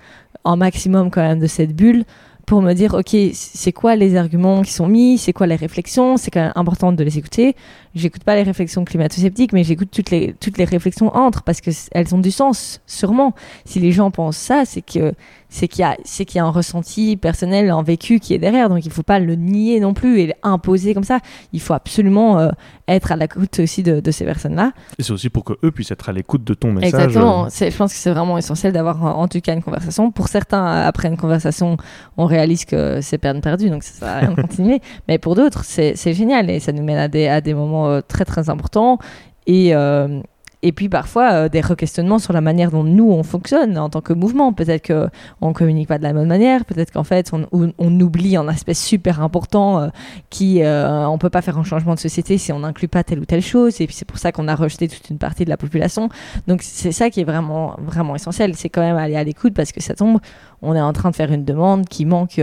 [0.46, 2.04] un maximum quand même de cette bulle
[2.46, 6.18] pour me dire, ok, c'est quoi les arguments qui sont mis, c'est quoi les réflexions,
[6.18, 7.56] c'est quand même important de les écouter.
[7.96, 12.16] J'écoute pas les réflexions climato-sceptiques, mais j'écoute toutes les, toutes les réflexions entre, parce qu'elles
[12.16, 13.34] ont du sens, sûrement.
[13.66, 15.14] Si les gens pensent ça, c'est que
[15.54, 18.70] c'est qu'il y a qu'il y a un ressenti personnel, un vécu qui est derrière.
[18.70, 21.20] Donc il faut pas le nier non plus et l'imposer comme ça.
[21.52, 22.50] Il faut absolument euh,
[22.88, 24.72] être à l'écoute aussi de, de ces personnes-là.
[24.98, 27.06] Et c'est aussi pour que eux puissent être à l'écoute de ton message.
[27.06, 27.50] Exactement.
[27.50, 30.12] Je pense que c'est vraiment essentiel d'avoir en tout cas une conversation.
[30.12, 31.78] Pour certains, après une conversation,
[32.18, 34.82] on réalise que c'est peine perdue, donc ça sert à rien de continuer.
[35.08, 38.02] Mais pour d'autres, c'est génial et ça nous mène à des, à des moments euh,
[38.02, 39.00] très très importants.
[39.48, 40.22] Et, euh,
[40.66, 44.00] et puis parfois euh, des re-questionnements sur la manière dont nous on fonctionne en tant
[44.00, 44.54] que mouvement.
[44.54, 48.48] Peut-être qu'on ne communique pas de la même manière, peut-être qu'en fait on, oublie un
[48.48, 49.88] aspect super important euh,
[50.30, 53.26] qui on peut pas faire un changement de société si on n'inclut pas telle ou
[53.26, 53.82] telle chose.
[53.82, 56.08] Et puis c'est pour ça qu'on a rejeté toute une partie de la population.
[56.48, 59.74] Donc c'est ça qui est vraiment vraiment essentiel, c'est quand même aller à l'écoute parce
[59.74, 60.20] que ça tombe,
[60.62, 62.40] on est en train de faire une demande qui manque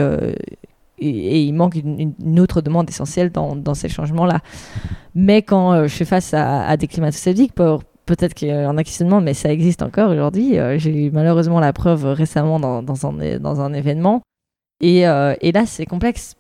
[1.01, 4.41] et, il manque une, autre demande essentielle dans, dans ces changements-là.
[5.15, 7.19] Mais quand je fais face à, à des climato
[7.55, 10.59] pour, peut-être qu'il y en a qui se demandent, mais ça existe encore aujourd'hui.
[10.59, 14.23] Euh, j'ai eu malheureusement la preuve récemment dans, dans, un, dans un événement.
[14.81, 16.35] Et, euh, et là, c'est complexe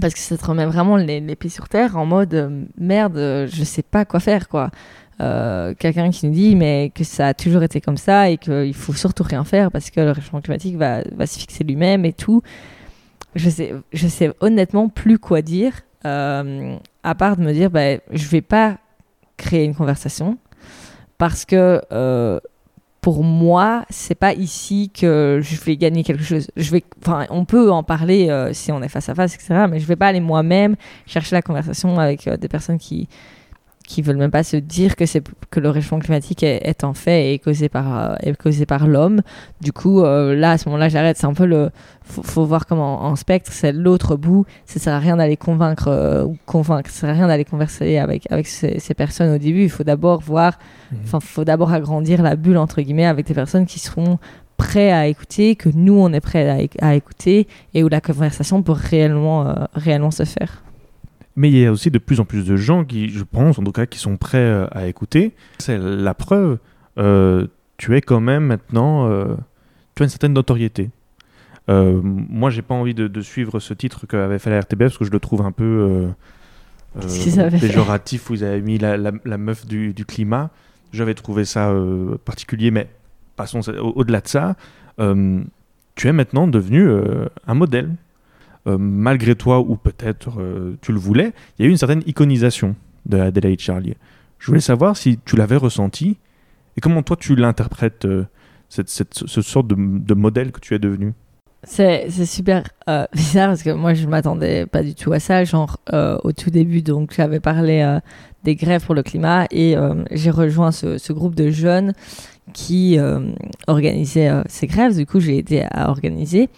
[0.00, 3.16] parce que ça te remet vraiment les, pieds sur terre en mode euh, merde,
[3.50, 4.70] je sais pas quoi faire quoi.
[5.18, 8.92] Quelqu'un qui nous dit mais que ça a toujours été comme ça et qu'il faut
[8.92, 12.42] surtout rien faire parce que le réchauffement climatique va, va se fixer lui-même et tout.
[13.34, 15.72] Je sais, je sais honnêtement plus quoi dire
[17.04, 18.78] à part de me dire bah, je vais pas
[19.36, 20.38] créer une conversation
[21.18, 22.40] parce que euh,
[23.00, 26.50] pour moi, c'est pas ici que je vais gagner quelque chose.
[26.56, 29.66] Je vais, enfin, on peut en parler euh, si on est face à face, etc.
[29.70, 30.76] Mais je vais pas aller moi-même
[31.06, 33.08] chercher la conversation avec euh, des personnes qui
[33.86, 37.32] qui veulent même pas se dire que c'est que le réchauffement climatique est, en fait
[37.32, 39.20] et causé par est causé par l'homme.
[39.60, 41.18] Du coup, là à ce moment-là, j'arrête.
[41.18, 41.70] C'est un peu le
[42.02, 44.46] faut, faut voir comment en spectre, c'est l'autre bout.
[44.64, 46.90] Ça sert à rien d'aller convaincre ou convaincre.
[46.90, 49.64] Ça sert à rien d'aller converser avec avec ces, ces, personnes au début.
[49.64, 50.58] Il faut d'abord voir
[50.94, 51.00] Mhm.
[51.04, 54.18] Enfin, faut d'abord agrandir la bulle entre guillemets avec des personnes qui seront
[54.56, 58.72] prêts à écouter, que nous on est prêts à, écouter et où la conversation peut
[58.72, 60.62] réellement, euh, réellement se faire.
[61.36, 63.64] Mais il y a aussi de plus en plus de gens qui, je pense, en
[63.64, 65.34] tout cas, qui sont prêts euh, à écouter.
[65.58, 66.58] C'est la preuve.
[66.98, 69.08] Euh, tu es quand même maintenant,
[69.94, 70.90] tu as une certaine notoriété.
[71.68, 75.10] moi, j'ai pas envie de, suivre ce titre qu'avait fait la RTBF parce que je
[75.10, 76.08] le trouve un peu
[77.60, 78.28] péjoratif.
[78.28, 80.50] Vous avez mis la, la, meuf du, du climat.
[80.94, 82.88] J'avais trouvé ça euh, particulier, mais
[83.34, 84.54] passons au-delà de ça.
[85.00, 85.42] Euh,
[85.96, 87.90] tu es maintenant devenu euh, un modèle.
[88.66, 90.32] Malgré toi, ou peut-être
[90.80, 92.74] tu le voulais, il y a eu une certaine iconisation
[93.06, 93.96] de Adelaide Charlier.
[94.38, 96.16] Je voulais savoir si tu l'avais ressenti
[96.76, 98.06] et comment toi tu l'interprètes,
[98.68, 101.12] cette, cette, ce sorte de, de, modèle que tu es devenu.
[101.64, 102.64] C'est super
[103.14, 105.44] bizarre parce que moi je m'attendais pas du tout à ça.
[105.44, 108.00] Genre au tout début, donc j'avais parlé
[108.44, 111.94] des grèves pour le climat et euh, j'ai rejoint ce, groupe de jeunes
[112.52, 113.20] qui euh,
[113.66, 114.96] organisait euh, ces grèves.
[114.96, 116.48] Du coup, j'ai aidé à organiser.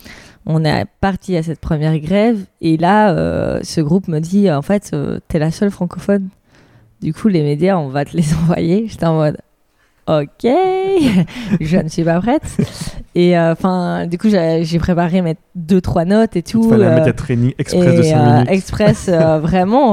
[0.47, 4.94] On est parti à cette première grève et là, ce groupe me dit en fait,
[5.28, 6.28] t'es la seule francophone.
[7.03, 8.86] Du coup, les médias, on va te les envoyer.
[8.88, 9.38] J'étais en mode
[10.09, 10.42] ok,
[11.61, 12.42] je ne suis pas prête.
[13.17, 16.64] Et euh, enfin, du coup, j'ai préparé mes deux trois notes et tout.
[16.64, 18.49] Il fallait euh, mettre training express et, de 5 minutes.
[18.49, 19.09] Euh, express,
[19.41, 19.93] vraiment.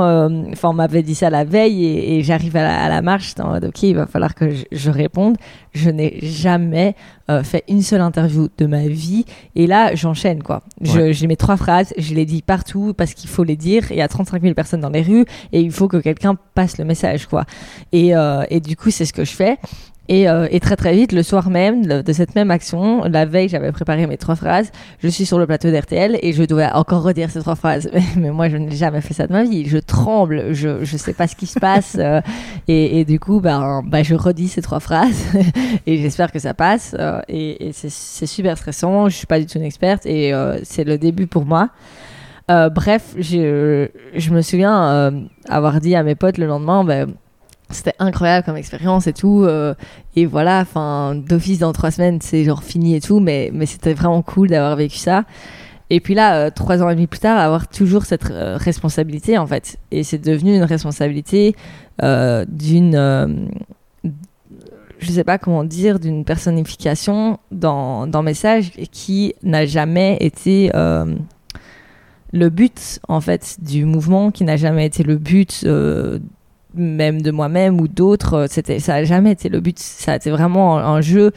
[0.51, 3.34] Enfin, on m'avait dit ça la veille et, j'arrive à, la marche.
[3.39, 5.38] En mode, ok, il va falloir que je, réponde.
[5.71, 6.95] Je n'ai jamais
[7.43, 9.24] fait une seule interview de ma vie.
[9.55, 10.61] Et là, j'enchaîne quoi.
[10.82, 13.89] J'ai mes trois phrases, je les dis partout parce qu'il faut les dire.
[13.89, 16.78] Il y a 35 000 personnes dans les rues et il faut que quelqu'un passe
[16.78, 17.45] le message quoi.
[17.93, 18.11] Et,
[18.49, 19.57] et du coup, c'est ce que je fais.
[20.11, 23.71] Euh, et, très très vite, le soir même de cette même action, la veille, j'avais
[23.71, 24.71] préparé mes trois phrases.
[25.01, 27.89] Je suis sur le plateau d'RTL et je dois encore redire ces trois phrases.
[28.17, 29.65] Mais, moi, je n'ai jamais fait ça de ma vie.
[29.65, 31.95] Je tremble, je ne sais pas ce qui se passe.
[31.99, 32.21] Euh,
[32.67, 35.23] et, et, du coup, ben, ben, je redis ces trois phrases
[35.87, 36.95] et j'espère que ça passe.
[36.99, 39.07] Euh, et, c'est super stressant.
[39.07, 40.33] Je suis pas du tout une experte et
[40.63, 41.69] c'est le début pour moi.
[42.49, 45.13] bref, je, je me souviens
[45.47, 47.13] avoir dit à mes potes le lendemain, ben,
[47.74, 49.43] c'était incroyable comme expérience et tout.
[49.43, 49.74] Euh,
[50.15, 53.93] et voilà, enfin, d'office dans trois semaines, c'est genre fini et tout, mais, mais c'était
[53.93, 55.26] vraiment cool d'avoir vécu ça.
[55.89, 59.38] Et puis là, euh, trois ans et demi plus tard, avoir toujours cette euh, responsabilité
[59.38, 59.78] en fait.
[59.91, 61.55] Et c'est devenu une responsabilité
[62.01, 63.49] d'une.
[64.99, 72.49] je sais pas comment dire, d'une personnification dans, dans Message qui n'a jamais été le
[72.49, 75.63] but en fait du mouvement, qui n'a jamais été le but
[76.76, 78.34] même de moi-même ou d'autres.
[78.34, 79.80] Euh, c'était, ça n'a jamais été le but.
[79.80, 81.32] Ça a été vraiment un, jeu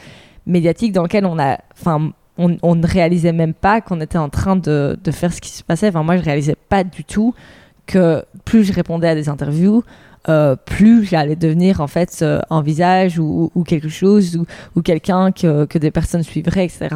[0.45, 4.55] médiatique dans lequel on a, enfin, on, ne réalisait même pas qu'on était en train
[4.55, 5.89] de, faire ce qui se passait.
[5.89, 7.33] Enfin, moi, je réalisais pas du tout
[7.85, 9.83] que plus je répondais à des interviews,
[10.27, 14.43] euh, plus j'allais devenir en fait euh, un visage ou, quelque chose
[14.75, 16.89] ou, quelqu'un que, des personnes suivraient, etc.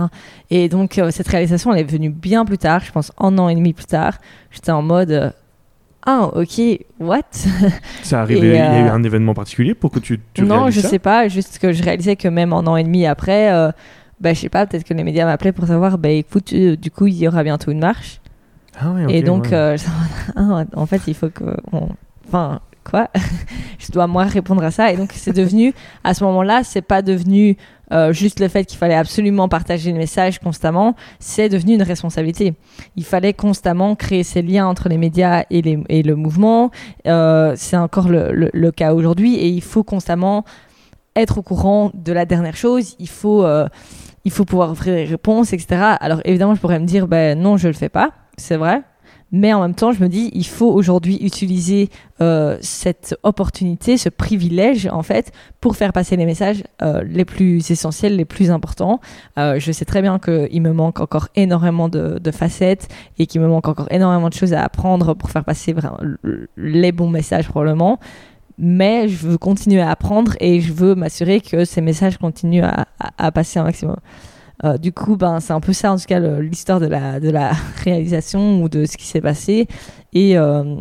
[0.49, 3.55] Et donc cette réalisation, elle est venue bien plus tard, je pense un an et
[3.55, 4.17] demi plus tard.
[4.51, 5.33] J'étais en mode
[6.05, 7.21] ah ok what?
[8.03, 10.81] Ça arrivé il y a eu un événement particulier pour que tu, tu non je
[10.81, 13.71] ça sais pas juste que je réalisais que même un an et demi après euh,
[14.19, 17.07] bah, je sais pas peut-être que les médias m'appelaient pour savoir bah écoute du coup
[17.07, 18.19] il y aura bientôt une marche
[18.79, 19.53] ah ouais, okay, et donc ouais.
[19.53, 19.77] euh,
[20.75, 21.89] en fait il faut que on...
[22.27, 23.09] enfin quoi?
[23.79, 24.91] Je dois moi répondre à ça.
[24.91, 25.73] Et donc c'est devenu
[26.03, 27.57] à ce moment-là c'est pas devenu
[27.91, 30.95] euh, juste le fait qu'il fallait absolument partager le message constamment.
[31.19, 32.53] C'est devenu une responsabilité.
[32.95, 36.71] Il fallait constamment créer ces liens entre les médias et, le mouvement.
[37.07, 40.45] Euh, c'est encore le cas aujourd'hui et il faut constamment
[41.15, 42.95] être au courant de la dernière chose.
[42.99, 43.67] Il faut euh,
[44.23, 47.57] il faut pouvoir offrir des réponses etc alors évidemment je pourrais me dire ben non
[47.57, 48.11] je le fais pas.
[48.37, 48.83] C'est vrai
[49.31, 54.09] mais en même temps, je me dis, il faut aujourd'hui utiliser euh, cette opportunité, ce
[54.09, 58.99] privilège, en fait, pour faire passer les messages euh, les plus essentiels, les plus importants.
[59.39, 63.47] Euh, je sais très bien qu'il me manque encore énormément de, facettes et qu'il me
[63.47, 65.75] manque encore énormément de choses à apprendre pour faire passer
[66.57, 67.99] les bons messages, probablement.
[68.57, 73.31] Mais je veux continuer à apprendre et je veux m'assurer que ces messages continuent à
[73.31, 73.95] passer un maximum.
[74.63, 77.29] Euh, du coup, ben, c'est un peu ça, en tout cas, l'histoire de la, de
[77.29, 77.51] la
[77.83, 79.67] réalisation ou de ce qui s'est passé.
[80.13, 80.75] Et, euh,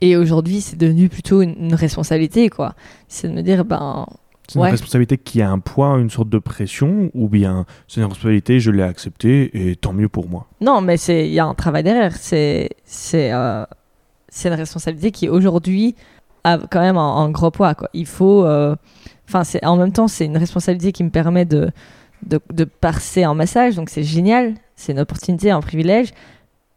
[0.00, 2.74] et aujourd'hui, c'est devenu plutôt une, une responsabilité, quoi.
[3.08, 4.06] C'est de me dire, ben.
[4.48, 8.06] C'est une responsabilité qui a un poids, une sorte de pression, ou bien c'est une
[8.06, 10.48] responsabilité, je l'ai acceptée et tant mieux pour moi?
[10.60, 12.16] Non, mais il y a un travail derrière.
[12.16, 12.68] C'est
[13.14, 13.64] euh,
[14.44, 15.94] une responsabilité qui aujourd'hui
[16.42, 17.88] a quand même un, un, gros poids, quoi.
[17.94, 18.44] Il faut.
[18.44, 18.74] euh,
[19.32, 21.70] Enfin, en même temps, c'est une responsabilité qui me permet de
[22.22, 26.12] de, passer un message, donc c'est génial, c'est une opportunité, un privilège.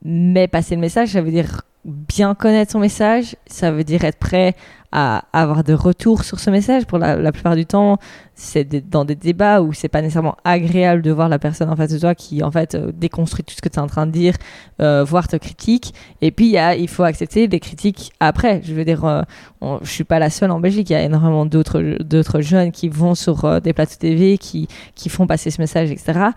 [0.05, 4.19] Mais passer le message, ça veut dire bien connaître son message, ça veut dire être
[4.19, 4.55] prêt
[4.95, 6.85] à avoir de retours sur ce message.
[6.85, 7.97] Pour la, plupart du temps,
[8.35, 11.91] c'est dans des débats où c'est pas nécessairement agréable de voir la personne en face
[11.91, 14.11] de toi qui en fait euh, déconstruit tout ce que tu es en train de
[14.11, 14.35] dire,
[14.81, 15.95] euh, voire te critique.
[16.21, 18.61] Et puis il faut accepter les critiques après.
[18.63, 19.23] Je veux dire, euh,
[19.61, 20.91] on, je suis pas la seule en Belgique.
[20.91, 24.67] Il y a énormément d'autres jeunes qui vont sur euh, des plateaux TV, qui
[25.09, 26.29] font passer ce message, etc.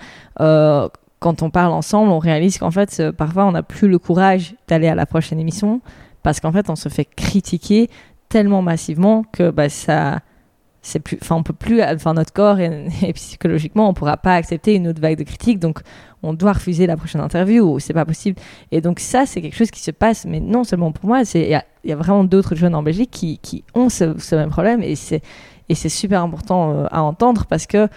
[1.27, 3.99] Euh, quand on parle ensemble, on réalise qu'en fait, euh, parfois, on n'a plus le
[3.99, 5.81] courage d'aller à la prochaine émission
[6.23, 7.89] parce qu'en fait, on se fait critiquer
[8.29, 10.21] tellement massivement que bah, ça,
[10.83, 14.75] c'est plus, enfin, on peut plus, enfin, notre corps et, psychologiquement, on pourra pas accepter
[14.75, 15.81] une autre vague de critiques, donc
[16.23, 18.41] on doit refuser la prochaine interview ou c'est pas possible.
[18.73, 21.43] Et donc ça, c'est quelque chose qui se passe, mais non seulement pour moi, c'est
[21.85, 24.97] il y, a vraiment d'autres jeunes en Belgique qui, ont ce, ce même problème et
[24.97, 25.23] c'est
[25.69, 27.89] et c'est super important euh, à entendre parce que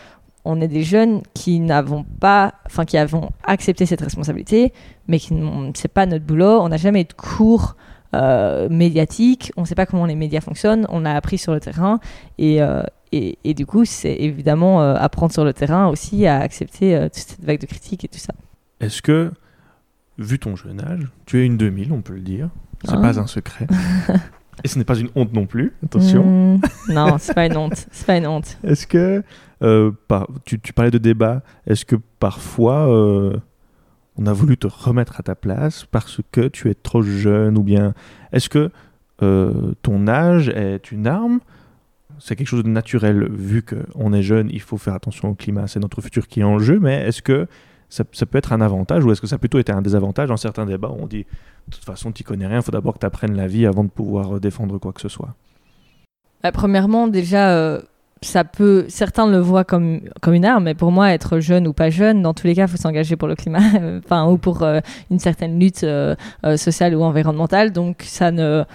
[0.50, 4.74] on est des jeunes qui n'avons pas, enfin qui avons accepté cette responsabilité,
[5.08, 5.34] mais qui
[5.76, 6.60] c'est pas notre boulot.
[6.62, 7.76] On n'a jamais eu de cours
[8.16, 11.60] euh, médiatiques, on ne sait pas comment les médias fonctionnent, on a appris sur le
[11.60, 12.00] terrain
[12.40, 12.82] et, euh,
[13.12, 17.14] et, et, du coup c'est évidemment euh, apprendre sur le terrain aussi à accepter toute
[17.14, 18.34] cette vague de critiques et tout ça.
[18.80, 19.32] Est-ce que,
[20.18, 22.50] vu ton jeune âge, tu es une 2000, on peut le dire,
[22.84, 23.68] c'est Hein pas un secret.
[24.64, 26.26] Et ce n'est pas une honte non plus, attention.
[26.26, 27.88] Mmh, non, c'est pas une honte.
[27.92, 28.58] C'est pas une honte.
[28.64, 29.24] Est-ce que,
[29.60, 33.38] par, tu, parlais de débat, est-ce que parfois euh,
[34.18, 37.64] on a voulu te remettre à ta place parce que tu es trop jeune ou
[37.64, 37.94] bien
[38.32, 38.70] est-ce que
[39.22, 41.40] euh, ton âge est une arme?
[42.20, 43.30] C'est quelque chose de naturel.
[43.32, 46.44] Vu qu'on est jeune, il faut faire attention au climat, c'est notre futur qui est
[46.44, 47.48] en jeu, mais est-ce que
[47.88, 50.30] ça, peut être un avantage ou est-ce que ça a plutôt été un désavantage?
[50.30, 51.26] Dans certains débats on dit
[51.68, 53.84] de toute façon tu connais rien, il faut d'abord que tu apprennes la vie avant
[53.84, 55.36] de pouvoir défendre quoi que ce soit.
[56.44, 57.82] Bah, Premièrement, déjà, euh,
[58.22, 61.74] ça peut, certains le voient comme, comme une arme, mais pour moi, être jeune ou
[61.74, 63.62] pas jeune, dans tous les cas, il faut s'engager pour le climat,
[64.06, 66.16] enfin, ou pour euh, une certaine lutte euh,
[66.58, 67.72] sociale ou environnementale.
[67.72, 68.66] Donc, ça ne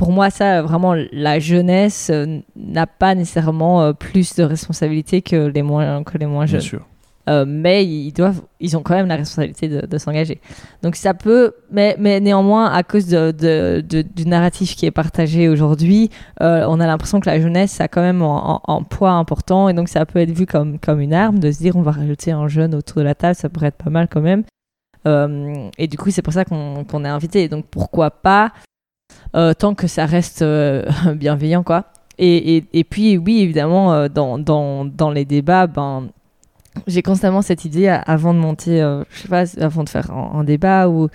[0.00, 5.48] pour moi, ça, vraiment, la jeunesse euh, n'a pas nécessairement euh, plus de responsabilités que
[5.48, 6.60] les moins, que les moins jeunes.
[6.60, 6.86] Bien sûr.
[7.28, 10.40] Euh, mais ils doivent, ils ont quand même la responsabilité de, s'engager.
[10.82, 16.10] Donc ça peut, mais, mais néanmoins, à cause de, du narratif qui est partagé aujourd'hui,
[16.40, 19.88] euh, on a l'impression que la jeunesse a quand même un, poids important et donc
[19.88, 22.48] ça peut être vu comme, comme une arme de se dire on va rajouter un
[22.48, 24.44] jeune autour de la table, ça pourrait être pas mal quand même.
[25.06, 27.48] Euh, et du coup, c'est pour ça qu'on qu est invité.
[27.48, 28.52] Donc pourquoi pas,
[29.58, 30.42] tant que ça reste
[31.14, 31.84] bienveillant, quoi.
[32.22, 36.10] Et, et, et, puis, oui, évidemment, dans, dans, dans les débats, ben,
[36.86, 40.40] j'ai constamment cette idée avant de monter, euh, je sais pas, avant de faire un,
[40.40, 41.08] un débat ou,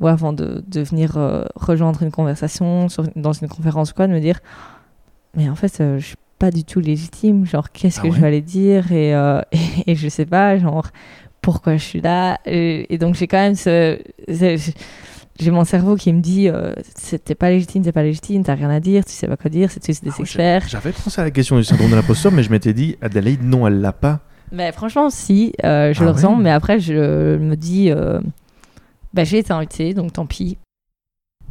[0.00, 4.06] ou avant de, de venir euh, rejoindre une conversation sur, dans une conférence ou quoi,
[4.06, 4.40] de me dire,
[5.36, 7.44] mais en fait, euh, je suis pas du tout légitime.
[7.46, 8.14] Genre, qu'est-ce Ah que ouais?
[8.14, 8.92] je vais aller dire?
[8.92, 9.46] Et, et,
[9.86, 10.86] et je sais pas, genre,
[11.40, 12.38] pourquoi je suis là?
[12.46, 13.98] Et, donc j'ai quand même ce,
[15.40, 18.70] j'ai mon cerveau qui me dit euh, c'était pas légitime, c'est pas légitime, t'as rien
[18.70, 20.68] à dire, tu sais pas quoi dire, c'est des ah, experts.
[20.68, 23.66] J'avais pensé à la question du syndrome de l'imposteur, mais je m'étais dit Adelaide, non,
[23.66, 24.20] elle l'a pas.
[24.52, 28.20] Mais franchement, si, euh, je ah le ressens, mais après je me dis euh,
[29.14, 30.58] bah, j'ai été invité, donc tant pis.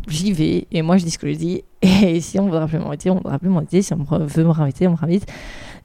[0.08, 1.64] J'y vais et moi je dis ce que je dis.
[1.82, 3.82] Et si on voudra plus m'inviter, on voudra plus m'inviter.
[3.82, 5.26] Si on veut me réinviter, on me réinvite.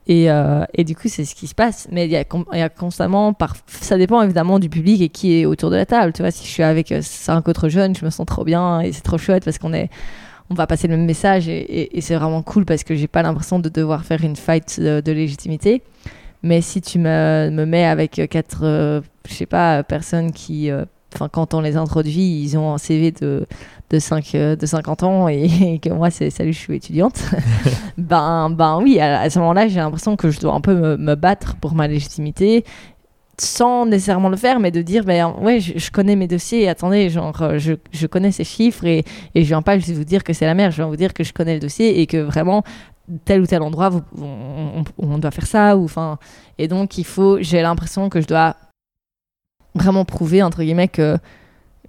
[0.07, 1.89] Et, euh, et, du coup, c'est ce qui se passe.
[1.91, 3.57] Mais il y, y, a constamment, par...
[3.67, 6.13] ça dépend évidemment du public et qui est autour de la table.
[6.13, 8.81] Tu vois, si je suis avec euh, cinq autres jeunes, je me sens trop bien
[8.81, 9.89] et c'est trop chouette parce qu'on est,
[10.51, 13.23] on va passer le même message et, et, c'est vraiment cool parce que j'ai pas
[13.23, 15.83] l'impression de devoir faire une fight de, légitimité.
[16.45, 20.71] Mais si tu me, me mets avec quatre, euh, je sais pas, personnes qui,
[21.15, 23.47] enfin, quand on les introduit, ils ont un CV de
[23.91, 27.23] de, 5, euh, de 50 ans et, que moi, c'est salut, je suis étudiante,
[27.99, 31.57] ben, ben oui, à, ce moment-là, j'ai l'impression que je dois un peu me, battre
[31.57, 32.65] pour ma légitimité
[33.37, 37.43] sans nécessairement le faire, mais de dire, ben ouais, je, connais mes dossiers, attendez, genre,
[37.43, 40.33] euh, je, je, connais ces chiffres et, et je viens pas juste vous dire que
[40.33, 42.63] c'est la merde, je viens vous dire que je connais le dossier et que vraiment,
[43.25, 46.19] tel ou tel endroit, on, on, doit faire ça, ou enfin,
[46.59, 48.57] et donc il faut, j'ai l'impression que je dois
[49.75, 51.19] vraiment prouver, entre guillemets, que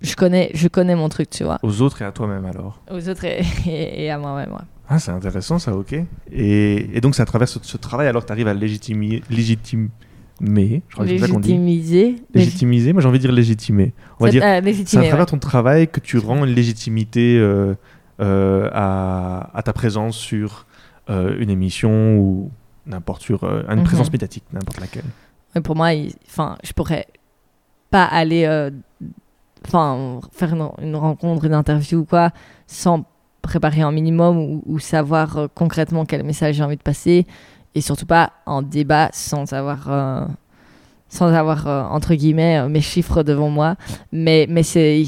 [0.01, 1.59] je connais, je connais mon truc, tu vois.
[1.63, 4.65] Aux autres et à toi-même alors Aux autres et, à moi-même, ouais.
[4.87, 5.95] Ah, c'est intéressant ça, ok.
[6.31, 9.89] Et, et donc, c'est à travers ce, travail alors que tu arrives à légitimer, légitimer
[10.41, 12.15] je crois légitimiser.
[12.33, 13.93] Légitimiser, moi j'ai envie de dire légitimer.
[14.19, 17.73] On va dire, euh, c'est à travers ton travail que tu rends une légitimité euh,
[18.19, 20.65] euh, à, à, ta présence sur
[21.07, 22.51] une émission ou
[22.85, 23.83] n'importe sur une mhm.
[23.83, 25.05] présence médiatique, n'importe laquelle.
[25.63, 25.89] pour moi,
[26.27, 27.07] enfin, je pourrais
[27.89, 28.71] pas aller
[29.67, 32.31] enfin, faire une, rencontre, une interview ou quoi,
[32.67, 33.05] sans
[33.41, 37.27] préparer un minimum ou, savoir euh, concrètement quel message j'ai envie de passer,
[37.75, 40.25] et surtout pas en débat sans avoir, euh,
[41.15, 43.75] sans avoir euh, entre guillemets mes chiffres devant moi.
[44.11, 45.05] Mais, mais c'est,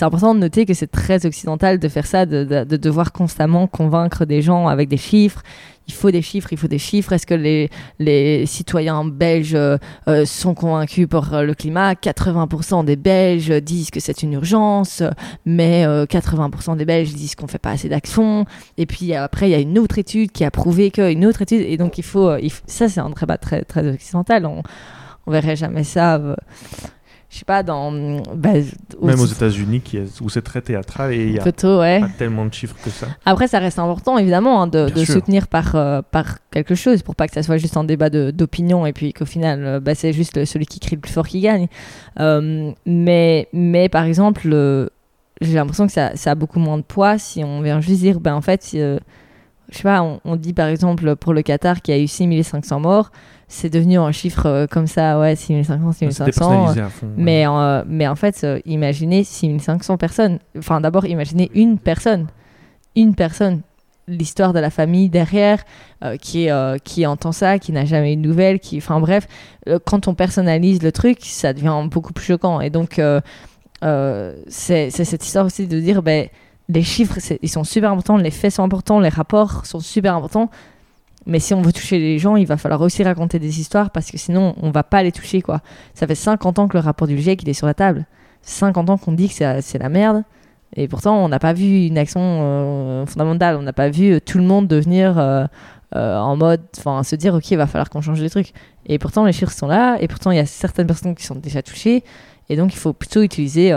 [0.00, 4.24] important de noter que c'est très occidental de faire ça, de, de devoir constamment convaincre
[4.24, 5.42] des gens avec des chiffres
[5.88, 7.12] il faut des chiffres, il faut des chiffres.
[7.12, 11.94] Est-ce que les, les citoyens belges euh, euh, sont convaincus euh, le climat?
[11.94, 15.02] 80% des Belges disent que c'est une urgence,
[15.46, 18.44] mais 80% des Belges disent qu'on fait pas assez d'actions.
[18.76, 21.62] Et puis après, il y a une autre étude qui a prouvé qu'une autre étude.
[21.62, 22.30] Et donc, il faut.
[22.66, 24.46] ça, c'est un débat très, très occidental.
[25.28, 26.18] On verrait jamais ça
[27.30, 27.92] je sais pas, dans.
[28.34, 28.52] Bah,
[29.02, 29.82] Même aux États-Unis,
[30.22, 33.06] où c'est très théâtral et il y a pas tellement de chiffres que ça.
[33.26, 37.28] Après, ça reste important, évidemment, hein, de, soutenir par, euh, par quelque chose pour pas
[37.28, 40.44] que ça soit juste un débat d'opinion et puis qu'au final, euh, bah, c'est juste
[40.46, 41.68] celui qui crie le plus fort qui gagne.
[42.18, 44.48] Euh, mais, mais par exemple,
[45.42, 48.20] j'ai l'impression que ça, ça, a beaucoup moins de poids si on vient juste dire,
[48.20, 48.74] ben en fait,
[49.70, 52.80] je sais pas, on, on, dit par exemple pour le Qatar qui a eu 6500
[52.80, 53.10] morts
[53.48, 56.74] c'est devenu un chiffre euh, comme ça, ouais, 6500, 6500.
[57.16, 60.38] mais, euh, mais en fait, euh, imaginez 6500 personnes.
[60.56, 62.26] Enfin, d'abord, imaginez une personne.
[62.94, 63.62] Une personne.
[64.06, 65.64] L'histoire de la famille derrière,
[66.22, 66.48] qui,
[66.82, 68.78] qui entend ça, qui n'a jamais eu de nouvelles, qui.
[68.78, 69.28] Enfin, bref,
[69.84, 72.62] quand on personnalise le truc, ça devient beaucoup plus choquant.
[72.62, 72.98] Et donc,
[73.82, 76.26] c'est cette histoire aussi de dire, ben,
[76.68, 80.50] les chiffres, ils sont super importants, les faits sont importants, les rapports sont super importants
[81.28, 84.10] mais si on veut toucher les gens, il va falloir aussi raconter des histoires parce
[84.10, 85.60] que sinon, on va pas les toucher, quoi.
[85.94, 88.06] Ça fait 50 ans que le rapport du GIEC, est sur la table.
[88.42, 90.24] 50 ans qu'on dit que c'est la merde.
[90.74, 93.56] Et pourtant, on n'a pas vu une action euh, fondamentale.
[93.56, 95.46] On n'a pas vu euh, tout le monde devenir euh,
[95.94, 98.52] en mode, enfin, se dire, OK, il va falloir qu'on change les trucs.
[98.86, 99.98] Et pourtant, les chiffres sont là.
[100.00, 102.04] Et pourtant, il y a certaines personnes qui sont déjà touchées.
[102.48, 103.74] Et donc, il faut plutôt utiliser,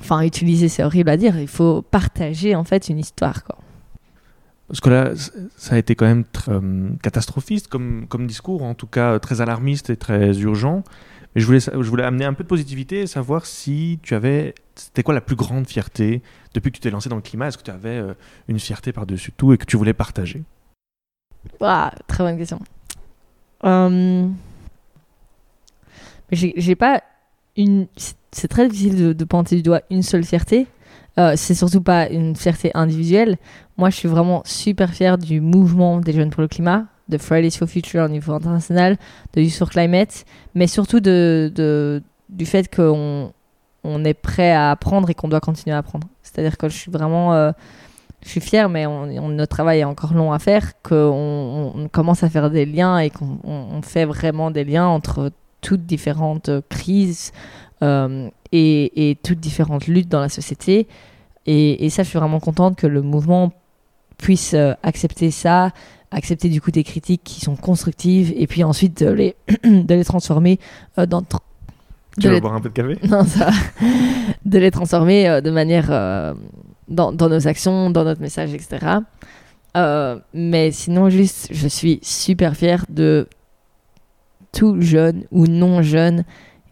[0.00, 1.38] enfin, utiliser, c'est horrible à dire.
[1.38, 3.58] Il faut partager, en fait, une histoire, quoi.
[4.68, 5.12] Parce que là,
[5.56, 9.40] ça a été quand même très, euh, catastrophiste comme, comme discours, en tout cas très
[9.40, 10.82] alarmiste et très urgent.
[11.34, 14.54] Mais je voulais, je voulais amener un peu de positivité et savoir si tu avais.
[14.74, 16.22] C'était quoi la plus grande fierté
[16.52, 17.48] depuis que tu t'es lancé dans le climat?
[17.48, 18.14] Est-ce que tu avais euh,
[18.48, 20.42] une fierté par-dessus tout et que tu voulais partager?
[21.60, 22.60] Très bonne question.
[23.64, 24.28] Euh...
[26.32, 27.04] J'ai pas
[28.30, 30.66] C'est très difficile de, pointer du doigt une seule fierté.
[31.18, 33.38] Euh, c'est surtout pas une fierté individuelle.
[33.78, 37.50] Moi, je suis vraiment super fière du mouvement des jeunes pour le climat, de Fridays
[37.52, 38.98] for Future au niveau international,
[39.32, 43.32] de Youth for Climate, mais surtout du fait qu'on
[43.84, 46.08] on est prêt à apprendre et qu'on doit continuer à apprendre.
[46.22, 47.32] C'est-à-dire que je suis vraiment.
[47.34, 47.52] Euh,
[48.22, 52.30] je suis fière, mais notre travail est encore long à faire, qu'on on commence à
[52.30, 55.30] faire des liens et qu'on fait vraiment des liens entre
[55.66, 57.32] toutes différentes crises,
[57.82, 60.86] euh, et, toutes différentes luttes dans la société.
[61.46, 63.52] Et, ça, je suis vraiment contente que le mouvement
[64.16, 65.72] puisse euh, accepter ça,
[66.12, 70.04] accepter du coup des critiques qui sont constructives et puis ensuite de les, de les
[70.04, 70.60] transformer
[70.98, 71.20] euh, dans.
[71.22, 71.40] tr-
[72.20, 72.96] Tu veux les- boire un peu de café?
[73.08, 73.50] Non, ça,
[74.44, 76.32] de les transformer euh, de manière euh,
[76.88, 79.00] dans, dans nos actions, dans notre message, etc.
[79.76, 83.28] Euh, mais sinon, juste, je suis super fière de
[84.56, 86.24] tout jeune ou non jeune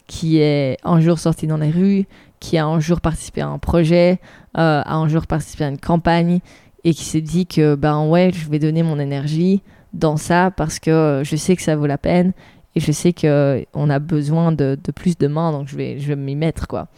[0.06, 2.06] qui est un jour sorti dans les rues,
[2.40, 4.20] qui a un jour participé à un projet,
[4.56, 6.40] euh, a un jour participé à une campagne
[6.84, 9.62] et qui s'est dit que ben ouais, je vais donner mon énergie
[9.92, 12.32] dans ça parce que je sais que ça vaut la peine
[12.74, 15.98] et je sais que on a besoin de, de plus de mains donc je vais
[15.98, 16.88] je vais m'y mettre quoi.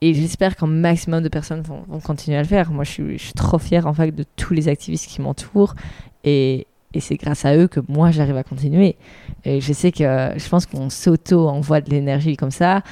[0.00, 2.70] Et j'espère qu'un maximum de personnes vont, vont continuer à le faire.
[2.70, 5.74] Moi, je suis, je suis trop fière en fait de tous les activistes qui m'entourent
[6.22, 8.96] et, et c'est grâce à eux que moi j'arrive à continuer.
[9.44, 10.04] Et je sais que
[10.36, 12.82] je pense qu'on s'auto-envoie de l'énergie comme ça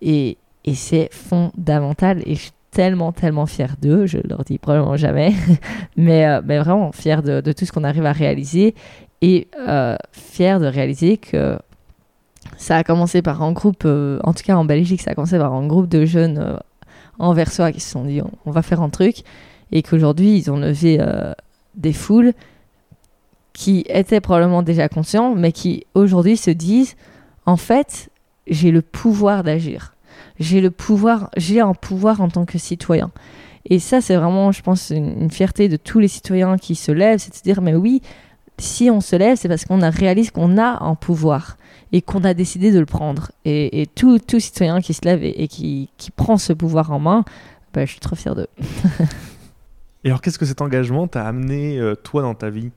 [0.00, 2.22] et, et c'est fondamental.
[2.26, 4.04] Et je suis tellement, tellement fière d'eux.
[4.06, 5.32] Je leur dis probablement jamais,
[5.96, 8.74] mais, euh, mais vraiment fière de, tout ce qu'on arrive à réaliser
[9.22, 11.56] et euh, fière de réaliser que
[12.58, 15.38] ça a commencé par un groupe, euh, en tout cas en Belgique, ça a commencé
[15.38, 16.56] par un groupe de jeunes euh,
[17.18, 19.22] anversois qui se sont dit on, va faire un truc
[19.72, 21.00] et qu'aujourd'hui ils ont levé
[21.76, 22.32] des foules
[23.54, 26.96] qui étaient probablement déjà conscients, mais qui aujourd'hui se disent
[27.46, 28.10] en fait,
[28.46, 29.94] j'ai le pouvoir d'agir.
[30.38, 33.10] J'ai le pouvoir, j'ai un pouvoir en tant que citoyen.
[33.66, 37.18] Et ça, c'est vraiment, je pense, une, fierté de tous les citoyens qui se lèvent,
[37.18, 38.02] c'est de se dire, mais oui,
[38.58, 41.56] si on se lève, c'est parce qu'on a réalisé qu'on a un pouvoir
[41.92, 43.30] et qu'on a décidé de le prendre.
[43.44, 47.24] Et, tout, tout citoyen qui se lève et, qui, qui prend ce pouvoir en main,
[47.72, 48.48] bah, je suis trop fière d'eux.
[50.04, 52.70] Et alors, qu'est-ce que cet engagement t'a amené, euh, toi, dans ta vie?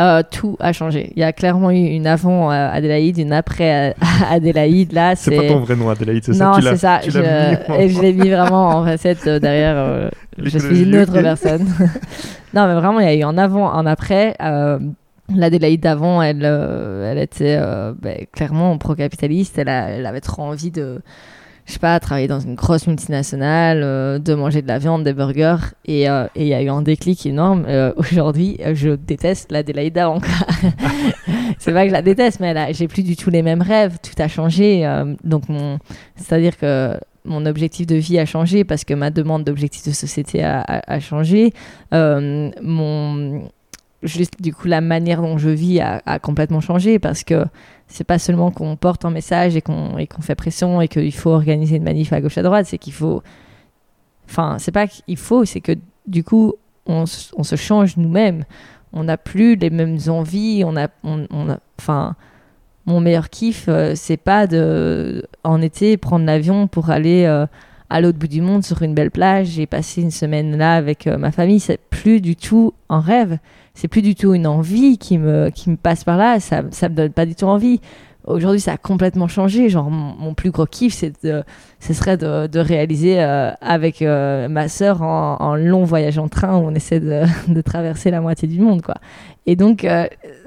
[0.00, 1.12] Euh, tout a changé.
[1.14, 4.92] Il y a clairement eu une avant euh, Adélaïde, une après euh, Adélaïde.
[4.92, 7.00] Là, C'est pas ton vrai nom, Adélaïde, c'est ça Non, c'est ça.
[7.02, 10.10] tu Je, l'as mis en- et je l'ai mis vraiment en recette derrière.
[10.38, 11.66] je suis une autre personne.
[12.54, 14.34] non, mais vraiment, il y a eu un avant, un après.
[15.34, 17.60] L'Adélaïde d'avant, elle, elle était
[18.00, 19.58] ben, clairement pro-capitaliste.
[19.58, 19.68] Elle
[20.06, 21.00] avait trop envie de,
[21.66, 25.12] je sais pas, travailler dans une grosse multinationale, euh, de manger de la viande, des
[25.12, 25.56] burgers.
[25.84, 27.64] Et euh, il y a eu un déclic énorme.
[27.68, 30.20] Euh, Aujourd'hui, je déteste l'Adélaïde d'avant.
[30.20, 30.28] quoi.
[31.58, 33.98] C'est pas que je la déteste, mais a- j'ai plus du tout les mêmes rêves.
[34.02, 34.84] Tout a changé.
[35.22, 35.44] donc,
[36.16, 40.42] c'est-à-dire que mon objectif de vie a changé parce que ma demande d'objectif de société
[40.42, 41.52] a, changé.
[41.92, 43.48] Mon,
[44.40, 47.44] du coup, la manière dont je vis a complètement changé parce que
[47.92, 51.30] c'est pas seulement qu'on porte un message et qu'on et fait pression et qu'il faut
[51.30, 53.22] organiser une manif à gauche à droite, c'est qu'il faut.
[54.28, 55.72] Enfin, c'est pas qu'il faut, c'est que
[56.06, 56.54] du coup,
[56.86, 58.44] on, se change nous-mêmes.
[58.92, 60.64] On n'a plus les mêmes envies.
[60.64, 60.88] On a,
[61.78, 62.16] enfin,
[62.86, 67.46] mon meilleur kiff, euh, c'est pas de, en été, prendre l'avion pour aller euh,
[67.90, 69.48] à l'autre bout du monde sur une belle plage.
[69.48, 71.60] J'ai passé une semaine là avec euh, ma famille.
[71.60, 73.38] C'est plus du tout un rêve.
[73.74, 76.40] C'est plus du tout une envie qui me, qui me passe par là.
[76.40, 77.80] Ça, ça me donne pas du tout envie.
[78.24, 79.68] Aujourd'hui, ça a complètement changé.
[79.68, 81.12] Genre, mon, plus gros kiff, c'est
[81.80, 86.28] ce serait de, de réaliser euh, avec euh, ma sœur en, en long voyage en
[86.28, 88.94] train où on essaie de, de traverser la moitié du monde, quoi.
[89.46, 90.06] Et donc, euh,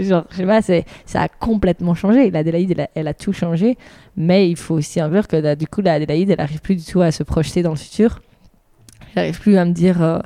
[0.00, 2.30] genre, je sais pas, ça a complètement changé.
[2.32, 3.78] L'Adélaïde, elle, a- elle a tout changé,
[4.16, 7.02] mais il faut aussi inclure que là, du coup, l'Adélaïde, elle arrive plus du tout
[7.02, 8.20] à se projeter dans le futur.
[9.14, 10.18] J'arrive plus à me dire euh,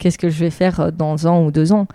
[0.00, 1.86] qu'est-ce que je vais faire euh, dans un ou deux ans?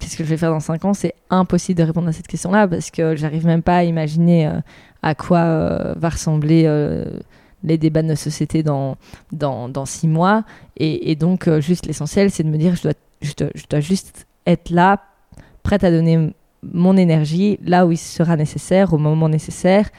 [0.00, 0.94] Qu'est-ce que je vais faire dans cinq ans?
[0.94, 4.60] C'est impossible de répondre à cette question-là parce que j'arrive même pas à imaginer euh,
[5.02, 7.04] à quoi euh, va ressembler euh,
[7.64, 8.96] les débats de nos sociétés dans,
[9.32, 10.44] dans, dans six mois.
[10.76, 13.32] Et, donc, juste l'essentiel, c'est de me dire je dois, je,
[13.68, 15.00] dois, juste être là,
[15.64, 19.90] prête à donner mon énergie là où il sera nécessaire, au moment nécessaire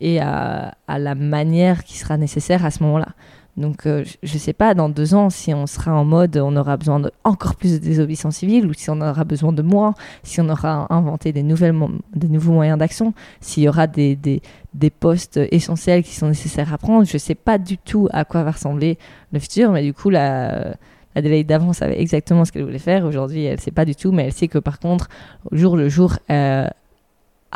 [0.00, 3.08] et à la manière qui sera nécessaire à ce moment-là.
[3.56, 6.54] Donc, euh, je ne sais pas, dans deux ans, si on sera en mode on
[6.56, 9.94] aura besoin de encore plus de désobéissance civile ou si on aura besoin de moins,
[10.22, 14.42] si on aura inventé des, des nouveaux moyens d'action, s'il y aura des, des,
[14.74, 17.06] des postes essentiels qui sont nécessaires à prendre.
[17.06, 18.98] Je ne sais pas du tout à quoi va ressembler
[19.32, 20.76] le futur, mais du coup, la,
[21.16, 23.06] Adélaïde d'avant savait exactement ce qu'elle voulait faire.
[23.06, 25.08] Aujourd'hui, elle ne sait pas du tout, mais elle sait que par contre,
[25.50, 26.68] jour le jour, euh,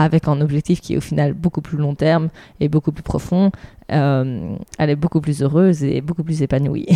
[0.01, 3.53] avec un objectif qui est au final beaucoup plus long terme et beaucoup plus profond,
[3.93, 6.87] euh, elle est beaucoup plus heureuse et beaucoup plus épanouie.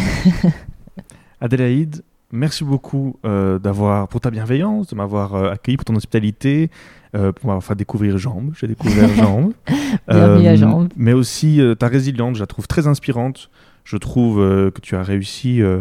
[1.40, 2.02] Adélaïde,
[2.32, 6.70] merci beaucoup euh, d'avoir pour ta bienveillance, de m'avoir euh, accueilli pour ton hospitalité,
[7.14, 8.52] euh, pour m'avoir fait découvrir Jambes.
[8.58, 9.52] J'ai découvert Jambes.
[10.08, 10.88] Bienvenue à Jambes.
[10.96, 13.50] Mais aussi euh, ta résilience, je la trouve très inspirante.
[13.84, 15.80] Je trouve euh, que tu as réussi euh,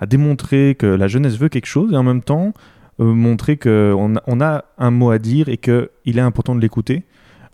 [0.00, 2.50] à démontrer que la jeunesse veut quelque chose et en même temps euh,
[2.98, 7.04] montrer qu'on a, on a un mot à dire et qu'il est important de l'écouter.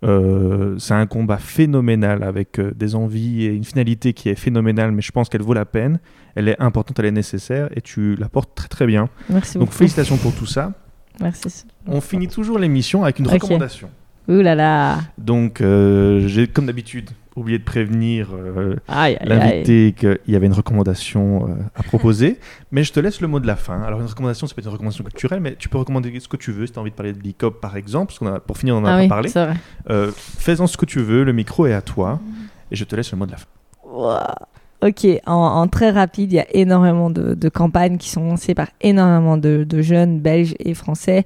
[0.02, 4.92] Euh, c'est un combat phénoménal avec euh, des envies et une finalité qui est phénoménale,
[4.92, 6.00] mais je pense qu'elle vaut la peine.
[6.34, 9.10] Elle est importante, elle est nécessaire et tu la portes très très bien.
[9.28, 9.76] Merci Donc beaucoup.
[9.78, 10.72] félicitations pour tout ça.
[11.20, 11.66] Merci.
[11.86, 13.90] On finit toujours l'émission avec une recommandation.
[14.28, 15.00] Ouh là là.
[15.18, 18.76] Donc, euh, j'ai comme d'habitude oublié de prévenir euh,
[19.24, 22.38] l'invité qu'il y avait une recommandation euh, à proposer.
[22.70, 23.82] mais je te laisse le mot de la fin.
[23.82, 26.52] Alors, une recommandation, c'est pas une recommandation culturelle, mais tu peux recommander ce que tu
[26.52, 26.66] veux.
[26.66, 28.74] Si tu as envie de parler de Bicop, par exemple, parce qu'on a, pour finir,
[28.74, 29.56] on en a Ah pas oui, parlé.
[29.90, 32.20] Euh, Fais-en ce que tu veux, le micro est à toi.
[32.70, 33.46] Et je te laisse le mot de la fin.
[33.84, 34.34] Ouah.
[34.82, 39.36] Ok, en, très rapide, il y a énormément de, campagnes qui sont lancées par énormément
[39.36, 41.24] de, jeunes belges et français.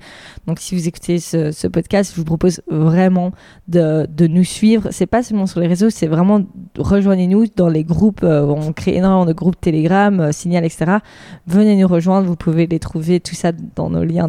[0.48, 3.30] Donc, si vous écoutez ce, podcast, je vous propose vraiment
[3.68, 4.88] de, nous suivre.
[4.90, 6.42] C'est pas seulement sur les réseaux, c'est vraiment
[6.76, 8.24] rejoignez-nous dans les groupes.
[8.24, 10.98] euh, on crée énormément de groupes Telegram, euh, Signal, etc.
[11.46, 12.26] Venez nous rejoindre.
[12.26, 14.28] Vous pouvez les trouver tout ça dans nos liens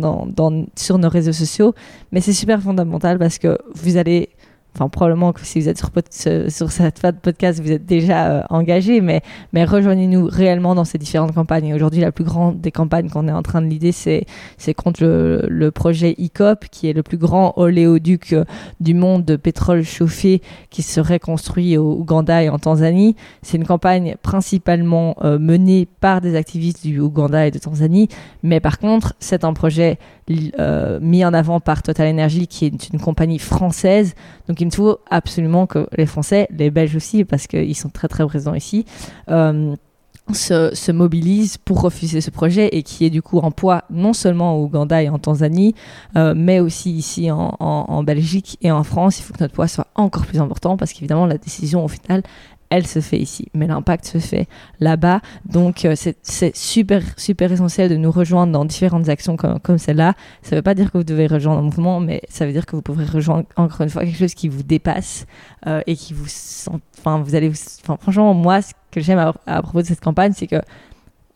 [0.76, 1.74] sur nos réseaux sociaux.
[2.12, 4.30] Mais c'est super fondamental parce que vous allez
[4.76, 8.44] enfin probablement que si vous êtes sur, cette phase de podcast, vous êtes déjà euh,
[8.50, 9.22] engagé, mais,
[9.54, 11.68] rejoignez-nous réellement dans ces différentes campagnes.
[11.68, 14.26] Et Aujourd'hui, la plus grande des campagnes qu'on est en train de l'idée, c'est,
[14.76, 18.44] contre le, projet ICOP, qui est le plus grand oléoduc euh,
[18.80, 23.16] du monde de pétrole chauffé qui serait construit au Ouganda et en Tanzanie.
[23.42, 28.10] C'est une campagne principalement euh, menée par des activistes du Ouganda et de Tanzanie,
[28.44, 29.98] mais par contre, c'est un projet
[30.28, 34.16] mis en avant par Total Energy, qui est une compagnie française.
[34.48, 38.08] Donc il me faut absolument que les Français, les Belges aussi, parce qu'ils sont très
[38.08, 38.84] très présents ici,
[39.30, 39.76] euh,
[40.34, 44.12] se, se mobilisent pour refuser ce projet et qui est du coup en poids non
[44.14, 45.76] seulement au Ouganda et en Tanzanie,
[46.18, 49.20] euh, mais aussi ici en- en Belgique et en France.
[49.20, 52.24] Il faut que notre poids soit encore plus important parce qu'évidemment la décision au final,
[52.70, 54.48] elle se fait ici, mais l'impact se fait
[54.80, 55.22] là-bas.
[55.46, 60.14] Donc euh, c'est super super essentiel de nous rejoindre dans différentes actions comme, celle-là.
[60.42, 62.66] Ça ne veut pas dire que vous devez rejoindre un mouvement, mais ça veut dire
[62.66, 65.26] que vous pourrez rejoindre encore une fois quelque chose qui vous dépasse
[65.68, 66.26] euh, et qui vous.
[66.98, 67.52] Enfin, vous allez.
[67.84, 70.62] Enfin, franchement, moi, ce que j'aime à, propos de cette campagne, c'est que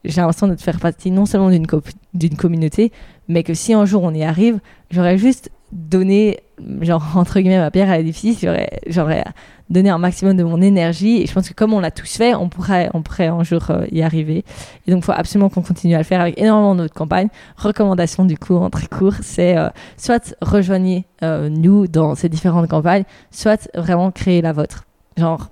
[0.03, 2.91] j'ai l'impression de faire partie non seulement d'une communauté,
[3.27, 4.59] mais que si un jour on y arrive,
[4.91, 6.39] j'aurais juste donné,
[6.81, 8.39] genre entre guillemets, ma pierre à l'édifice.
[8.41, 9.23] J'aurais, j'aurais
[9.69, 11.21] donné un maximum de mon énergie.
[11.21, 13.61] Et je pense que comme on l'a tous fait, on pourrait, on pourrait un jour
[13.69, 14.43] euh, y arriver.
[14.87, 17.29] Et donc, faut absolument qu'on continue à le faire avec énormément d'autres campagnes.
[17.57, 22.67] Recommandation du coup en très court, c'est euh, soit rejoignez euh, nous dans ces différentes
[22.67, 24.85] campagnes, soit vraiment créer la vôtre.
[25.17, 25.49] Genre,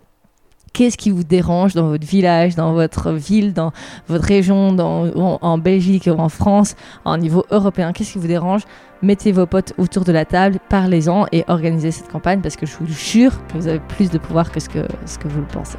[0.77, 3.71] qu'est-ce qui vous dérange dans votre village, dans votre ville, dans
[4.07, 8.27] votre région, dans, en, en Belgique ou en France, en niveau européen Qu'est-ce qui vous
[8.27, 8.61] dérange?
[9.01, 12.73] Mettez vos potes autour de la table, parlez-en et organisez cette campagne parce que je
[12.79, 15.47] vous jure que vous avez plus de pouvoir que ce que, ce que vous le
[15.47, 15.77] pensez.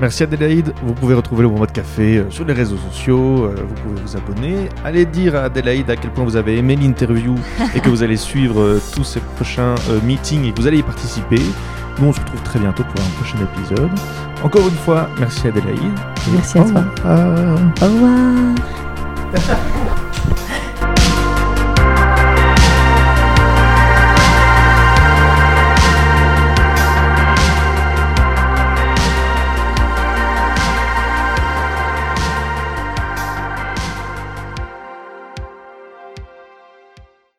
[0.00, 0.72] Merci Adélaïde.
[0.84, 3.44] Vous pouvez retrouver le Bon de Café euh, sur les réseaux sociaux.
[3.44, 4.68] euh, Vous pouvez vous abonner.
[4.84, 7.34] Allez dire à Adélaïde à quel point vous avez aimé l'interview
[7.76, 9.74] et que vous allez suivre euh, tous ces prochains
[10.04, 11.40] meetings et que vous allez y participer.
[11.98, 13.90] Nous, on se retrouve très bientôt pour un prochain épisode.
[14.42, 15.98] Encore une fois, merci Adélaïde.
[16.32, 16.84] Merci à Au toi.
[17.04, 17.58] revoir.
[17.82, 18.54] Au revoir